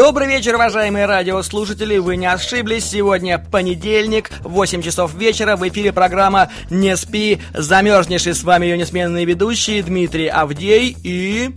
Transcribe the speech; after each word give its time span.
Добрый 0.00 0.28
вечер, 0.28 0.54
уважаемые 0.54 1.04
радиослушатели. 1.04 1.98
Вы 1.98 2.16
не 2.16 2.24
ошиблись. 2.24 2.86
Сегодня 2.86 3.38
понедельник, 3.38 4.30
8 4.40 4.80
часов 4.80 5.12
вечера. 5.12 5.56
В 5.56 5.68
эфире 5.68 5.92
программа 5.92 6.50
«Не 6.70 6.96
спи, 6.96 7.38
замерзнешь». 7.52 8.26
И 8.26 8.32
с 8.32 8.42
вами 8.42 8.64
ее 8.64 8.78
несменные 8.78 9.26
ведущие 9.26 9.82
Дмитрий 9.82 10.28
Авдей 10.28 10.96
и... 11.04 11.54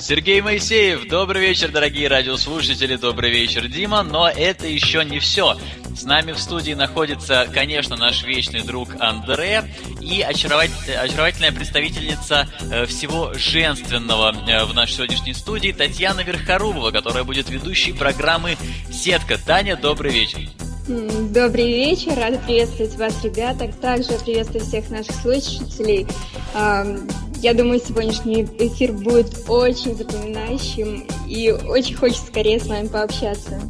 Сергей 0.00 0.40
Моисеев, 0.40 1.08
добрый 1.08 1.42
вечер, 1.42 1.70
дорогие 1.70 2.08
радиослушатели, 2.08 2.96
добрый 2.96 3.30
вечер, 3.30 3.66
Дима, 3.66 4.02
но 4.02 4.28
это 4.28 4.66
еще 4.66 5.04
не 5.04 5.18
все. 5.18 5.58
С 5.96 6.04
нами 6.04 6.32
в 6.32 6.38
студии 6.38 6.72
находится, 6.72 7.48
конечно, 7.52 7.96
наш 7.96 8.22
вечный 8.22 8.62
друг 8.62 8.90
Андре 9.00 9.64
и 10.00 10.22
очаровательная 10.22 11.50
представительница 11.50 12.48
э, 12.70 12.86
всего 12.86 13.34
женственного 13.34 14.32
э, 14.48 14.64
в 14.64 14.74
нашей 14.74 14.94
сегодняшней 14.94 15.34
студии 15.34 15.72
Татьяна 15.72 16.20
Верхорубова, 16.20 16.92
которая 16.92 17.24
будет 17.24 17.50
ведущей 17.50 17.92
программы 17.92 18.56
«Сетка». 18.92 19.36
Таня, 19.36 19.76
добрый 19.76 20.12
вечер. 20.12 20.40
Добрый 20.88 21.66
вечер, 21.66 22.14
рада 22.16 22.38
приветствовать 22.38 22.96
вас, 22.96 23.22
ребята. 23.22 23.70
Также 23.78 24.12
приветствую 24.24 24.64
всех 24.64 24.88
наших 24.88 25.14
слушателей. 25.16 26.06
Я 26.54 27.52
думаю, 27.52 27.78
сегодняшний 27.78 28.44
эфир 28.58 28.92
будет 28.92 29.36
очень 29.48 29.94
запоминающим 29.94 31.06
и 31.26 31.52
очень 31.52 31.94
хочется 31.94 32.24
скорее 32.26 32.58
с 32.58 32.66
вами 32.66 32.86
пообщаться. 32.86 33.60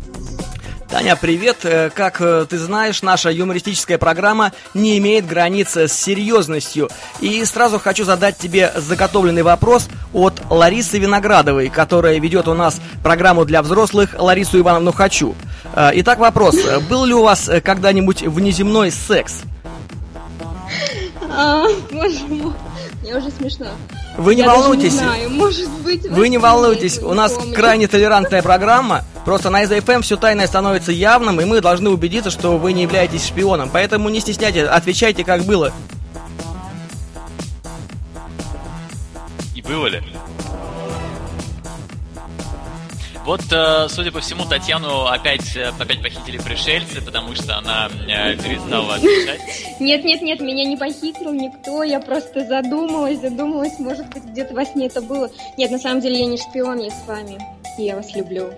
Таня, 0.88 1.16
привет! 1.16 1.58
Э, 1.64 1.90
как 1.90 2.22
э, 2.22 2.46
ты 2.48 2.56
знаешь, 2.56 3.02
наша 3.02 3.30
юмористическая 3.30 3.98
программа 3.98 4.52
не 4.72 4.96
имеет 4.96 5.26
границ 5.26 5.76
с 5.76 5.92
серьезностью. 5.92 6.88
И 7.20 7.44
сразу 7.44 7.78
хочу 7.78 8.04
задать 8.04 8.38
тебе 8.38 8.72
заготовленный 8.74 9.42
вопрос 9.42 9.86
от 10.14 10.40
Ларисы 10.48 10.98
Виноградовой, 10.98 11.68
которая 11.68 12.18
ведет 12.18 12.48
у 12.48 12.54
нас 12.54 12.80
программу 13.02 13.44
для 13.44 13.60
взрослых 13.60 14.14
«Ларису 14.18 14.58
Ивановну 14.60 14.92
хочу». 14.92 15.34
Э, 15.78 15.92
итак, 15.94 16.18
вопрос. 16.18 16.56
Был 16.90 17.04
ли 17.04 17.14
у 17.14 17.22
вас 17.22 17.48
когда-нибудь 17.62 18.22
внеземной 18.22 18.90
секс? 18.90 19.42
А, 21.30 21.66
боже 21.92 22.26
мой. 22.26 22.52
Мне 23.00 23.16
уже 23.16 23.30
смешно. 23.30 23.68
Вы 24.16 24.34
не 24.34 24.42
Я 24.42 24.48
волнуйтесь. 24.48 24.94
не 24.94 24.98
знаю, 24.98 25.30
может 25.30 25.70
быть. 25.84 26.04
Вы 26.10 26.30
не 26.30 26.38
волнуйтесь. 26.38 26.98
У 26.98 27.14
нас 27.14 27.32
помню. 27.32 27.54
крайне 27.54 27.86
толерантная 27.86 28.42
программа. 28.42 29.04
Просто 29.24 29.50
на 29.50 29.64
СДФМ 29.64 30.00
все 30.00 30.16
тайное 30.16 30.48
становится 30.48 30.90
явным, 30.90 31.40
и 31.40 31.44
мы 31.44 31.60
должны 31.60 31.90
убедиться, 31.90 32.30
что 32.30 32.58
вы 32.58 32.72
не 32.72 32.82
являетесь 32.82 33.24
шпионом. 33.24 33.70
Поэтому 33.72 34.08
не 34.08 34.18
стесняйтесь, 34.18 34.64
отвечайте, 34.64 35.22
как 35.22 35.44
было. 35.44 35.72
И 39.54 39.62
было 39.62 39.86
ли? 39.86 40.02
Вот, 43.28 43.42
э, 43.52 43.88
судя 43.90 44.10
по 44.10 44.20
всему, 44.20 44.46
Татьяну 44.46 45.04
опять, 45.04 45.54
э, 45.54 45.68
опять 45.78 46.00
похитили 46.00 46.38
пришельцы, 46.38 47.02
потому 47.02 47.34
что 47.34 47.58
она 47.58 47.90
э, 48.08 48.34
перестала 48.36 48.94
отвечать. 48.94 49.42
Нет, 49.80 50.02
нет, 50.02 50.22
нет, 50.22 50.40
меня 50.40 50.64
не 50.64 50.78
похитил 50.78 51.34
никто, 51.34 51.82
я 51.82 52.00
просто 52.00 52.46
задумалась, 52.46 53.20
задумалась, 53.20 53.78
может 53.78 54.08
быть, 54.14 54.24
где-то 54.24 54.54
во 54.54 54.64
сне 54.64 54.86
это 54.86 55.02
было. 55.02 55.30
Нет, 55.58 55.70
на 55.70 55.78
самом 55.78 56.00
деле 56.00 56.20
я 56.20 56.24
не 56.24 56.38
шпион, 56.38 56.78
я 56.78 56.90
с 56.90 57.06
вами, 57.06 57.38
и 57.76 57.82
я 57.82 57.96
вас 57.96 58.14
люблю. 58.14 58.50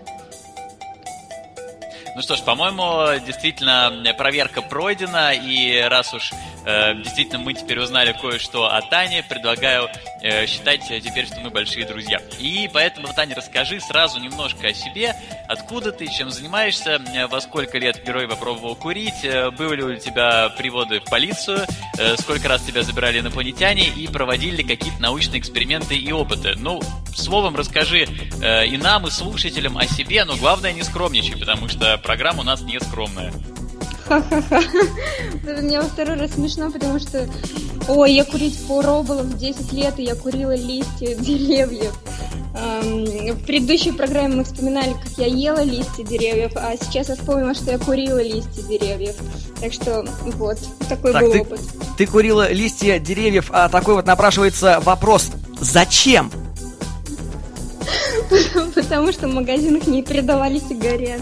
Ну 2.15 2.23
что 2.23 2.37
ж, 2.37 2.43
по-моему, 2.43 3.19
действительно 3.27 3.93
проверка 4.17 4.63
пройдена, 4.63 5.33
и 5.35 5.81
раз 5.81 6.15
уж 6.15 6.31
действительно 6.65 7.39
мы 7.39 7.55
теперь 7.55 7.79
узнали 7.79 8.13
кое-что 8.13 8.67
о 8.67 8.81
Тане, 8.83 9.23
предлагаю 9.23 9.89
э, 10.23 10.47
считать 10.47 10.83
теперь, 10.87 11.27
что 11.27 11.41
мы 11.41 11.51
большие 11.51 11.87
друзья. 11.87 12.21
И 12.39 12.69
поэтому, 12.73 13.09
Таня, 13.15 13.35
расскажи 13.35 13.81
сразу 13.81 14.21
немножко 14.21 14.69
о 14.69 14.75
себе, 14.75 15.15
откуда 15.49 15.93
ты, 15.93 16.07
чем 16.07 16.31
занимаешься, 16.31 17.01
э, 17.15 17.27
во 17.27 17.41
сколько 17.41 17.79
лет 17.79 17.97
впервые 17.97 18.29
попробовал 18.29 18.77
курить, 18.77 19.25
э, 19.25 19.51
были 19.51 19.77
ли 19.77 19.83
у 19.83 19.97
тебя 19.97 20.51
приводы 20.51 21.01
в 21.01 21.05
полицию, 21.05 21.67
сколько 22.19 22.49
раз 22.49 22.63
тебя 22.63 22.83
забирали 22.83 23.21
инопланетяне 23.21 23.89
и 23.89 24.07
проводили 24.09 24.57
ли 24.57 24.65
какие-то 24.65 25.01
научные 25.01 25.41
эксперименты 25.41 25.97
и 25.97 26.13
опыты. 26.13 26.55
Ну, 26.57 26.81
словом, 27.15 27.57
расскажи 27.57 28.05
и 28.05 28.77
нам, 28.77 29.07
и 29.07 29.11
слушателям 29.11 29.79
о 29.79 29.87
себе, 29.87 30.25
но 30.25 30.37
главное 30.37 30.73
не 30.73 30.83
скромничай, 30.83 31.39
потому 31.39 31.69
что 31.69 31.99
программа 31.99 32.41
у 32.41 32.45
нас 32.45 32.63
не 32.63 32.81
скромная. 32.81 33.33
Ха-ха-ха. 34.11 34.61
Мне 35.63 35.81
во 35.81 35.87
второй 35.87 36.17
раз 36.17 36.33
смешно, 36.33 36.69
потому 36.73 36.99
что... 36.99 37.29
Ой, 37.87 38.13
я 38.13 38.25
курить 38.25 38.59
пробовала 38.67 39.23
в 39.23 39.39
10 39.39 39.73
лет, 39.73 39.99
и 39.99 40.03
я 40.03 40.17
курила 40.17 40.55
листья 40.57 41.15
деревьев. 41.19 41.95
Эм, 42.57 43.37
В 43.37 43.45
предыдущей 43.47 43.93
программе 43.93 44.35
мы 44.35 44.45
вспоминали, 44.45 44.95
как 44.95 45.13
я 45.17 45.27
ела 45.27 45.63
листья 45.63 46.03
деревьев, 46.03 46.53
а 46.57 46.75
сейчас 46.77 47.09
я 47.09 47.15
вспомнила, 47.15 47.55
что 47.55 47.71
я 47.71 47.79
курила 47.79 48.21
листья 48.21 48.63
деревьев. 48.63 49.15
Так 49.61 49.73
что 49.73 50.05
вот, 50.35 50.59
такой 50.89 51.13
Так, 51.13 51.23
был 51.23 51.33
ты, 51.33 51.41
опыт. 51.43 51.61
ты 51.97 52.07
курила 52.09 52.51
листья 52.53 52.99
деревьев, 52.99 53.51
а 53.53 53.69
такой 53.69 53.95
вот 53.95 54.07
напрашивается 54.07 54.81
вопрос. 54.83 55.31
Зачем? 55.61 56.33
Потому 58.75 59.13
что 59.13 59.29
в 59.29 59.35
магазинах 59.35 59.87
не 59.87 60.03
передавали 60.03 60.59
сигарет. 60.59 61.21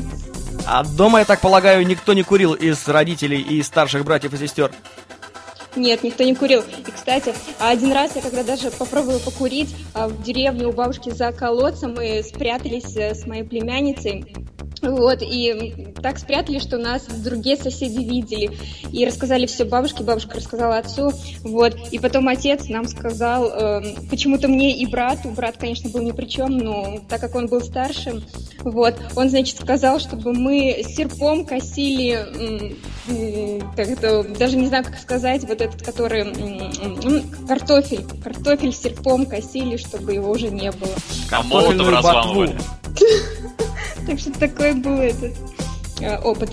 А 0.70 0.84
дома, 0.84 1.20
я 1.20 1.24
так 1.24 1.40
полагаю, 1.40 1.86
никто 1.86 2.12
не 2.12 2.22
курил 2.22 2.52
из 2.52 2.86
родителей 2.86 3.40
и 3.40 3.62
старших 3.62 4.04
братьев 4.04 4.34
и 4.34 4.36
сестер. 4.36 4.70
Нет, 5.76 6.02
никто 6.02 6.24
не 6.24 6.34
курил. 6.34 6.60
И, 6.60 6.90
кстати, 6.90 7.34
один 7.58 7.92
раз 7.92 8.16
я 8.16 8.20
когда 8.20 8.42
даже 8.42 8.70
попробовала 8.70 9.18
покурить 9.18 9.74
а, 9.94 10.08
в 10.08 10.22
деревне 10.22 10.66
у 10.66 10.72
бабушки 10.72 11.08
за 11.08 11.32
колодцем, 11.32 11.94
мы 11.94 12.22
спрятались 12.22 12.94
э, 12.96 13.14
с 13.14 13.26
моей 13.26 13.44
племянницей. 13.44 14.34
Вот, 14.82 15.18
и 15.22 15.92
так 16.02 16.18
спрятали, 16.18 16.58
что 16.58 16.78
нас 16.78 17.06
другие 17.06 17.56
соседи 17.56 17.98
видели. 17.98 18.50
И 18.92 19.04
рассказали 19.04 19.46
все 19.46 19.64
бабушке, 19.64 20.04
бабушка 20.04 20.36
рассказала 20.36 20.78
отцу. 20.78 21.12
Вот, 21.42 21.76
и 21.90 21.98
потом 21.98 22.28
отец 22.28 22.68
нам 22.68 22.86
сказал, 22.86 23.46
э, 23.46 23.94
почему-то 24.10 24.48
мне 24.48 24.76
и 24.76 24.86
брату, 24.86 25.30
брат, 25.30 25.56
конечно, 25.58 25.90
был 25.90 26.00
ни 26.02 26.12
при 26.12 26.26
чем, 26.26 26.56
но 26.58 27.00
так 27.08 27.20
как 27.20 27.34
он 27.34 27.46
был 27.46 27.60
старшим, 27.60 28.22
вот, 28.60 28.94
он, 29.16 29.30
значит, 29.30 29.60
сказал, 29.60 30.00
чтобы 30.00 30.32
мы 30.32 30.84
серпом 30.88 31.44
косили, 31.44 32.12
м, 33.08 33.72
как 33.76 33.88
это, 33.88 34.22
даже 34.22 34.56
не 34.56 34.66
знаю, 34.66 34.84
как 34.84 34.98
сказать, 34.98 35.44
вот 35.44 35.60
этот, 35.60 35.82
который, 35.82 36.22
м, 36.22 37.46
картофель, 37.46 38.04
картофель 38.22 38.72
серпом 38.72 39.26
косили, 39.26 39.76
чтобы 39.76 40.14
его 40.14 40.30
уже 40.30 40.48
не 40.48 40.70
было. 40.72 40.90
Картофельную 41.28 41.90
разламывали. 41.90 42.52
ботву. 42.52 42.64
Так 44.06 44.19
что 44.19 44.32
такой 44.38 44.75
был 44.75 44.98
этот 44.98 45.34
э, 46.00 46.19
опыт. 46.19 46.50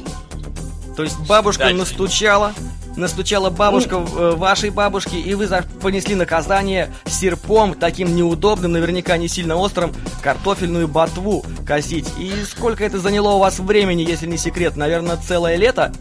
То 0.95 1.03
есть 1.03 1.19
бабушка 1.28 1.69
настучала, 1.73 2.53
настучала 2.95 3.50
бабушка 3.50 3.95
э, 3.95 4.31
вашей 4.35 4.69
бабушки, 4.69 5.16
и 5.16 5.34
вы 5.35 5.47
понесли 5.81 6.16
наказание 6.16 6.91
серпом, 7.05 7.73
таким 7.73 8.16
неудобным, 8.16 8.72
наверняка 8.72 9.17
не 9.17 9.28
сильно 9.28 9.55
острым, 9.55 9.94
картофельную 10.22 10.87
ботву 10.87 11.46
косить. 11.66 12.08
И 12.17 12.31
сколько 12.43 12.84
это 12.84 12.99
заняло 12.99 13.34
у 13.34 13.40
вас 13.40 13.59
времени, 13.59 14.02
если 14.02 14.28
не 14.28 14.37
секрет? 14.37 14.75
Наверное, 14.75 15.17
целое 15.17 15.55
лето? 15.55 15.93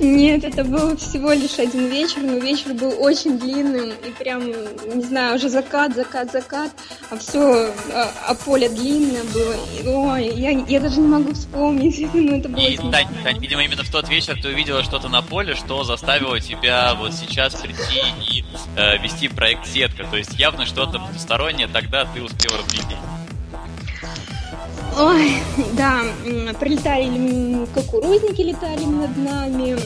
Нет, 0.00 0.44
это 0.44 0.64
был 0.64 0.96
всего 0.96 1.32
лишь 1.32 1.58
один 1.58 1.88
вечер, 1.88 2.22
но 2.22 2.38
вечер 2.38 2.74
был 2.74 2.94
очень 3.00 3.38
длинным 3.38 3.90
и 3.90 4.10
прям, 4.18 4.46
не 4.46 5.02
знаю, 5.02 5.36
уже 5.36 5.48
закат, 5.48 5.94
закат, 5.94 6.32
закат, 6.32 6.70
а 7.10 7.16
все, 7.16 7.72
а, 7.92 8.12
а 8.28 8.34
поле 8.34 8.68
длинное 8.68 9.24
было. 9.24 9.54
И, 9.54 9.86
Ой, 9.86 10.34
я, 10.34 10.50
я 10.50 10.80
даже 10.80 11.00
не 11.00 11.08
могу 11.08 11.32
вспомнить, 11.34 11.98
но 12.14 12.36
это 12.36 12.48
было 12.48 12.60
И, 12.60 12.76
Тань, 12.76 13.08
Тань, 13.22 13.38
видимо, 13.38 13.64
именно 13.64 13.82
в 13.82 13.90
тот 13.90 14.08
вечер 14.08 14.38
ты 14.40 14.48
увидела 14.48 14.82
что-то 14.82 15.08
на 15.08 15.22
поле, 15.22 15.54
что 15.54 15.84
заставило 15.84 16.40
тебя 16.40 16.94
вот 16.94 17.12
сейчас 17.14 17.54
прийти 17.54 18.02
и 18.30 18.44
э, 18.76 18.98
вести 18.98 19.28
проект 19.28 19.66
«Сетка». 19.66 20.04
То 20.04 20.16
есть 20.16 20.38
явно 20.38 20.66
что-то 20.66 20.98
потустороннее 20.98 21.68
тогда 21.68 22.04
ты 22.04 22.22
успел 22.22 22.52
разглядеть. 22.56 22.98
Ой, 24.98 25.42
да, 25.74 26.00
прилетали 26.58 27.66
кукурузники, 27.74 28.40
летали 28.40 28.84
над 28.84 29.14
нами. 29.18 29.76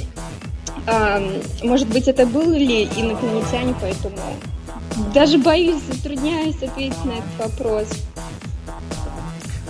А, 0.86 1.20
может 1.64 1.88
быть, 1.88 2.06
это 2.06 2.26
были 2.26 2.84
инопланетяне, 2.84 3.74
поэтому 3.80 4.16
даже 5.12 5.38
боюсь, 5.38 5.82
затрудняюсь 5.90 6.62
ответить 6.62 7.04
на 7.04 7.12
этот 7.12 7.38
вопрос. 7.38 7.88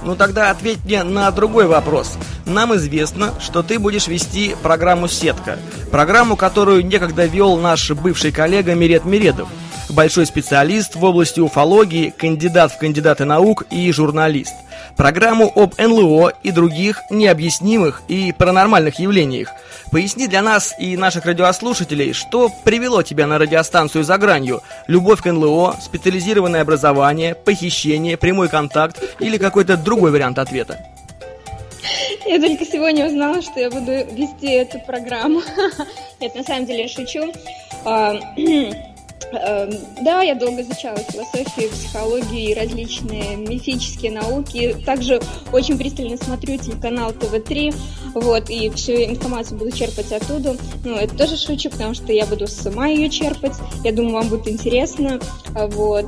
Ну 0.05 0.15
тогда 0.15 0.51
ответь 0.51 0.85
мне 0.85 1.05
на 1.05 1.31
другой 1.31 1.67
вопрос. 1.67 2.19
Нам 2.45 2.75
известно, 2.77 3.33
что 3.41 3.63
ты 3.63 3.79
будешь 3.79 4.09
вести 4.09 4.55
программу 4.63 5.09
«Сетка». 5.09 5.59
Программу, 5.91 6.37
которую 6.37 6.85
некогда 6.85 7.25
вел 7.25 7.57
наш 7.57 7.91
бывший 7.93 8.31
коллега 8.31 8.75
Мирет 8.75 9.07
Миредов. 9.07 9.49
Большой 9.89 10.27
специалист 10.27 10.97
в 10.97 11.05
области 11.05 11.41
уфологии, 11.41 12.13
кандидат 12.17 12.73
в 12.73 12.79
кандидаты 12.79 13.25
наук 13.25 13.65
и 13.71 13.91
журналист– 13.91 14.53
программу 15.01 15.51
об 15.57 15.79
НЛО 15.79 16.35
и 16.43 16.51
других 16.51 17.01
необъяснимых 17.09 18.03
и 18.09 18.33
паранормальных 18.33 18.99
явлениях. 18.99 19.49
Поясни 19.91 20.27
для 20.29 20.43
нас 20.43 20.75
и 20.79 20.95
наших 20.95 21.25
радиослушателей, 21.25 22.13
что 22.13 22.51
привело 22.65 23.03
тебя 23.03 23.27
на 23.27 23.39
радиостанцию 23.39 24.05
«За 24.05 24.19
гранью»? 24.19 24.61
Любовь 24.89 25.23
к 25.23 25.33
НЛО, 25.33 25.77
специализированное 25.81 26.61
образование, 26.61 27.35
похищение, 27.35 28.19
прямой 28.19 28.51
контакт 28.51 29.03
или 29.21 29.39
какой-то 29.39 29.79
другой 29.79 30.11
вариант 30.11 30.39
ответа? 30.39 30.79
Я 32.27 32.39
только 32.39 32.67
сегодня 32.67 33.07
узнала, 33.07 33.41
что 33.41 33.59
я 33.59 33.71
буду 33.71 33.91
вести 33.91 34.49
эту 34.49 34.81
программу. 34.81 35.41
Нет, 36.21 36.35
на 36.35 36.45
самом 36.45 36.67
деле 36.67 36.87
шучу. 36.89 37.33
Эм, 39.33 39.71
да, 40.03 40.23
я 40.23 40.35
долго 40.35 40.63
изучала 40.63 40.99
философию, 40.99 41.71
психологию 41.71 42.51
и 42.51 42.55
различные 42.55 43.37
мифические 43.37 44.13
науки. 44.13 44.77
Также 44.85 45.21
очень 45.53 45.79
пристально 45.79 46.17
смотрю 46.17 46.57
телеканал 46.57 47.13
ТВ-3, 47.13 47.75
вот, 48.15 48.51
и 48.51 48.71
всю 48.71 48.93
информацию 48.93 49.59
буду 49.59 49.71
черпать 49.71 50.11
оттуда. 50.13 50.57
Ну, 50.85 50.97
это 50.97 51.15
тоже 51.17 51.37
шучу, 51.37 51.71
потому 51.71 51.95
что 51.95 52.13
я 52.13 52.27
буду 52.27 52.47
сама 52.47 52.89
ее 52.89 53.09
черпать. 53.09 53.55
Я 53.85 53.93
думаю, 53.93 54.15
вам 54.15 54.29
будет 54.29 54.49
интересно. 54.49 55.21
Вот. 55.55 56.07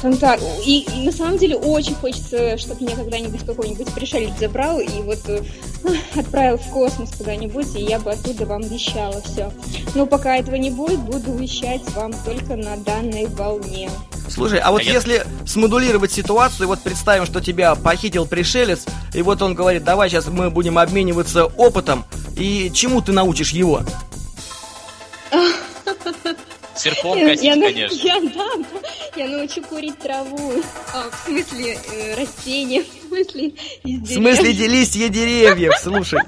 Контакт. 0.00 0.42
И, 0.64 0.80
и 0.80 1.06
на 1.06 1.12
самом 1.12 1.38
деле 1.38 1.56
очень 1.56 1.94
хочется, 1.94 2.56
чтобы 2.58 2.84
меня 2.84 2.96
когда-нибудь 2.96 3.44
какой-нибудь 3.44 3.92
пришелец 3.94 4.32
забрал 4.38 4.80
и 4.80 5.02
вот 5.02 5.18
э, 5.28 5.42
отправил 6.16 6.58
в 6.58 6.70
космос 6.70 7.10
куда-нибудь, 7.16 7.74
и 7.74 7.82
я 7.82 7.98
бы 7.98 8.12
оттуда 8.12 8.46
вам 8.46 8.62
вещала 8.62 9.20
все. 9.22 9.52
Но 9.94 10.06
пока 10.06 10.36
этого 10.36 10.56
не 10.56 10.70
будет, 10.70 11.00
буду 11.00 11.34
вещать 11.34 11.82
вам 11.94 12.12
только 12.24 12.56
на 12.56 12.76
данной 12.76 13.26
волне. 13.26 13.90
Слушай, 14.28 14.58
а 14.58 14.72
вот 14.72 14.80
а 14.80 14.84
если 14.84 15.14
я... 15.14 15.24
смодулировать 15.46 16.12
ситуацию, 16.12 16.66
вот 16.66 16.80
представим, 16.80 17.26
что 17.26 17.40
тебя 17.40 17.74
похитил 17.74 18.26
пришелец, 18.26 18.84
и 19.14 19.22
вот 19.22 19.40
он 19.42 19.54
говорит, 19.54 19.84
давай 19.84 20.10
сейчас 20.10 20.26
мы 20.26 20.50
будем 20.50 20.78
обмениваться 20.78 21.46
опытом, 21.46 22.04
и 22.36 22.70
чему 22.74 23.00
ты 23.00 23.12
научишь 23.12 23.52
его? 23.52 23.82
Серпом 26.76 27.18
косить, 27.18 27.44
я, 27.44 27.54
конечно. 27.54 27.96
Я, 27.96 28.20
да, 28.20 28.50
я 29.16 29.28
научу 29.28 29.62
курить 29.62 29.98
траву. 29.98 30.52
А, 30.94 31.10
в 31.10 31.26
смысле, 31.26 31.78
э, 31.92 32.14
растения. 32.20 32.82
В 32.82 33.08
смысле, 33.08 33.52
из 33.84 34.00
В 34.02 34.14
смысле, 34.14 34.52
листья 34.52 35.08
деревьев, 35.08 35.72
слушай. 35.80 36.20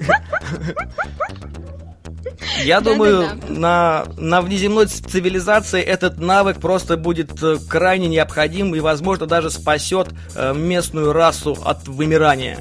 Я 2.64 2.80
думаю, 2.80 3.40
на, 3.48 4.06
на 4.16 4.40
внеземной 4.40 4.86
цивилизации 4.86 5.80
этот 5.80 6.18
навык 6.18 6.58
просто 6.60 6.96
будет 6.96 7.42
э, 7.42 7.58
крайне 7.68 8.08
необходим 8.08 8.74
и, 8.74 8.80
возможно, 8.80 9.26
даже 9.26 9.50
спасет 9.50 10.08
э, 10.34 10.54
местную 10.54 11.12
расу 11.12 11.56
от 11.64 11.86
вымирания. 11.86 12.58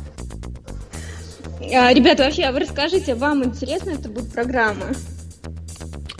А, 1.73 1.91
ребята, 1.93 2.23
вообще, 2.23 2.43
а 2.43 2.51
вы 2.51 2.59
расскажите, 2.59 3.15
вам 3.15 3.43
интересна 3.43 3.91
эта 3.91 4.09
будет 4.09 4.31
программа? 4.31 4.85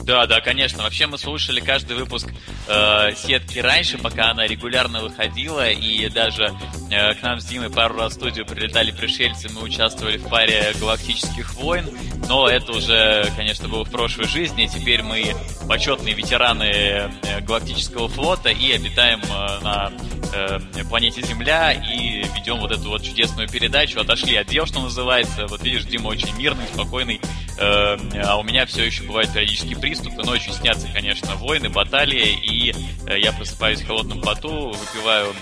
Да, 0.07 0.25
да, 0.25 0.39
конечно. 0.39 0.83
Вообще 0.83 1.05
мы 1.05 1.17
слушали 1.17 1.59
каждый 1.59 1.97
выпуск 1.97 2.29
э, 2.69 3.09
сетки 3.13 3.59
раньше, 3.59 3.97
пока 3.97 4.31
она 4.31 4.47
регулярно 4.47 5.01
выходила, 5.01 5.69
и 5.69 6.07
даже 6.07 6.57
э, 6.89 7.13
к 7.15 7.21
нам 7.21 7.41
с 7.41 7.45
Димой 7.45 7.69
пару 7.69 7.97
раз 7.97 8.13
в 8.13 8.15
студию 8.15 8.45
прилетали 8.45 8.91
пришельцы, 8.91 9.49
мы 9.49 9.63
участвовали 9.63 10.15
в 10.15 10.29
паре 10.29 10.73
галактических 10.79 11.55
войн, 11.55 11.89
но 12.27 12.47
это 12.47 12.71
уже, 12.73 13.31
конечно, 13.35 13.67
было 13.67 13.85
в 13.85 13.89
прошлой 13.89 14.27
жизни, 14.27 14.67
теперь 14.67 15.01
мы 15.01 15.33
почетные 15.67 16.13
ветераны 16.13 16.63
э, 16.63 17.41
галактического 17.41 18.07
флота 18.09 18.49
и 18.49 18.71
обитаем 18.71 19.21
э, 19.21 19.63
на 19.63 19.91
э, 20.33 20.59
планете 20.89 21.21
Земля 21.21 21.71
и 21.71 22.23
ведем 22.35 22.59
вот 22.59 22.71
эту 22.71 22.89
вот 22.89 23.03
чудесную 23.03 23.47
передачу, 23.49 23.99
отошли 23.99 24.35
от 24.35 24.47
дел, 24.47 24.65
что 24.65 24.81
называется. 24.81 25.47
Вот 25.47 25.63
видишь, 25.63 25.85
Дима 25.85 26.07
очень 26.07 26.35
мирный, 26.37 26.65
спокойный, 26.67 27.21
а 27.59 28.37
у 28.37 28.43
меня 28.43 28.65
все 28.65 28.83
еще 28.85 29.03
бывают 29.03 29.33
периодически 29.33 29.73
приступы, 29.73 30.23
ночью 30.23 30.53
снятся, 30.53 30.87
конечно, 30.93 31.35
войны, 31.35 31.69
баталии, 31.69 32.37
и 32.43 32.73
я 33.19 33.33
просыпаюсь 33.33 33.81
в 33.81 33.87
холодном 33.87 34.21
поту, 34.21 34.69
выпиваю 34.69 35.33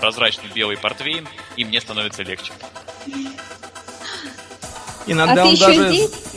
прозрачный 0.00 0.50
белый 0.54 0.76
портвейн, 0.76 1.26
и 1.56 1.64
мне 1.64 1.80
становится 1.80 2.22
легче. 2.24 2.52
Иногда 5.06 5.42
а 5.42 5.46
он 5.46 5.56
даже... 5.56 5.90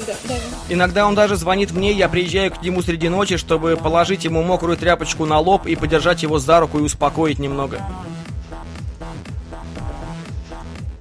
Да, 0.08 0.14
да. 0.28 0.36
Иногда 0.70 1.08
он 1.08 1.16
даже 1.16 1.36
звонит 1.36 1.72
мне, 1.72 1.92
я 1.92 2.08
приезжаю 2.08 2.52
к 2.52 2.62
нему 2.62 2.82
среди 2.82 3.10
ночи, 3.10 3.38
чтобы 3.38 3.76
положить 3.76 4.26
ему 4.26 4.44
мокрую 4.44 4.78
тряпочку 4.78 5.26
на 5.26 5.40
лоб 5.40 5.66
и 5.66 5.76
подержать 5.76 6.24
его 6.24 6.38
за 6.40 6.60
руку 6.60 6.78
и 6.80 6.82
успокоить 6.82 7.40
немного. 7.40 7.82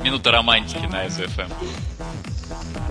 Минута 0.02 0.30
романтики 0.30 0.86
на 0.86 1.08
СФМ. 1.10 1.52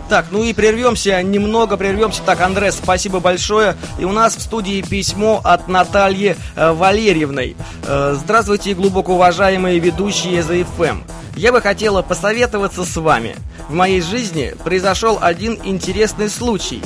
Так, 0.09 0.27
ну 0.31 0.41
и 0.43 0.53
прервемся, 0.53 1.21
немного 1.21 1.75
прервемся. 1.75 2.21
Так, 2.25 2.39
Андрес, 2.39 2.75
спасибо 2.75 3.19
большое. 3.19 3.75
И 3.99 4.05
у 4.05 4.11
нас 4.11 4.37
в 4.37 4.41
студии 4.41 4.81
письмо 4.81 5.41
от 5.43 5.67
Натальи 5.67 6.37
э, 6.55 6.71
Валерьевной. 6.71 7.57
Э, 7.85 8.15
здравствуйте, 8.17 8.73
глубоко 8.73 9.15
уважаемые 9.15 9.79
ведущие 9.79 10.41
ЗФМ. 10.43 11.01
Я 11.35 11.51
бы 11.51 11.61
хотела 11.61 12.01
посоветоваться 12.01 12.85
с 12.85 12.95
вами. 12.95 13.35
В 13.67 13.73
моей 13.73 13.99
жизни 13.99 14.55
произошел 14.63 15.19
один 15.19 15.59
интересный 15.65 16.29
случай. 16.29 16.81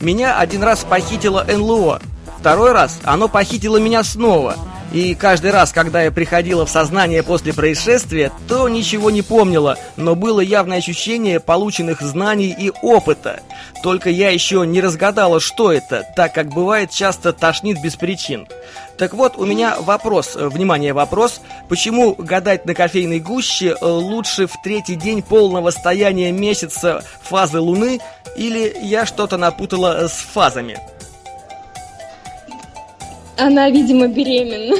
Меня 0.00 0.36
один 0.36 0.64
раз 0.64 0.84
похитило 0.84 1.46
НЛО. 1.48 2.02
Второй 2.40 2.72
раз 2.72 3.00
оно 3.04 3.28
похитило 3.28 3.76
меня 3.76 4.02
снова– 4.02 4.56
и 4.94 5.16
каждый 5.16 5.50
раз, 5.50 5.72
когда 5.72 6.02
я 6.02 6.12
приходила 6.12 6.64
в 6.64 6.70
сознание 6.70 7.24
после 7.24 7.52
происшествия, 7.52 8.30
то 8.46 8.68
ничего 8.68 9.10
не 9.10 9.22
помнила, 9.22 9.76
но 9.96 10.14
было 10.14 10.38
явное 10.38 10.78
ощущение 10.78 11.40
полученных 11.40 12.00
знаний 12.00 12.54
и 12.56 12.70
опыта. 12.80 13.40
Только 13.82 14.08
я 14.08 14.30
еще 14.30 14.64
не 14.64 14.80
разгадала, 14.80 15.40
что 15.40 15.72
это, 15.72 16.06
так 16.14 16.32
как 16.32 16.50
бывает 16.50 16.92
часто 16.92 17.32
тошнит 17.32 17.82
без 17.82 17.96
причин. 17.96 18.46
Так 18.96 19.14
вот, 19.14 19.36
у 19.36 19.44
меня 19.44 19.76
вопрос, 19.80 20.36
э, 20.36 20.46
внимание, 20.46 20.92
вопрос, 20.92 21.40
почему 21.68 22.14
гадать 22.16 22.64
на 22.64 22.74
кофейной 22.74 23.18
гуще 23.18 23.76
э, 23.80 23.84
лучше 23.84 24.46
в 24.46 24.52
третий 24.62 24.94
день 24.94 25.22
полного 25.22 25.72
стояния 25.72 26.30
месяца 26.30 27.02
фазы 27.20 27.58
Луны, 27.58 27.98
или 28.36 28.72
я 28.80 29.06
что-то 29.06 29.38
напутала 29.38 30.06
с 30.06 30.12
фазами? 30.12 30.78
Она, 33.36 33.70
видимо, 33.70 34.08
беременна. 34.08 34.76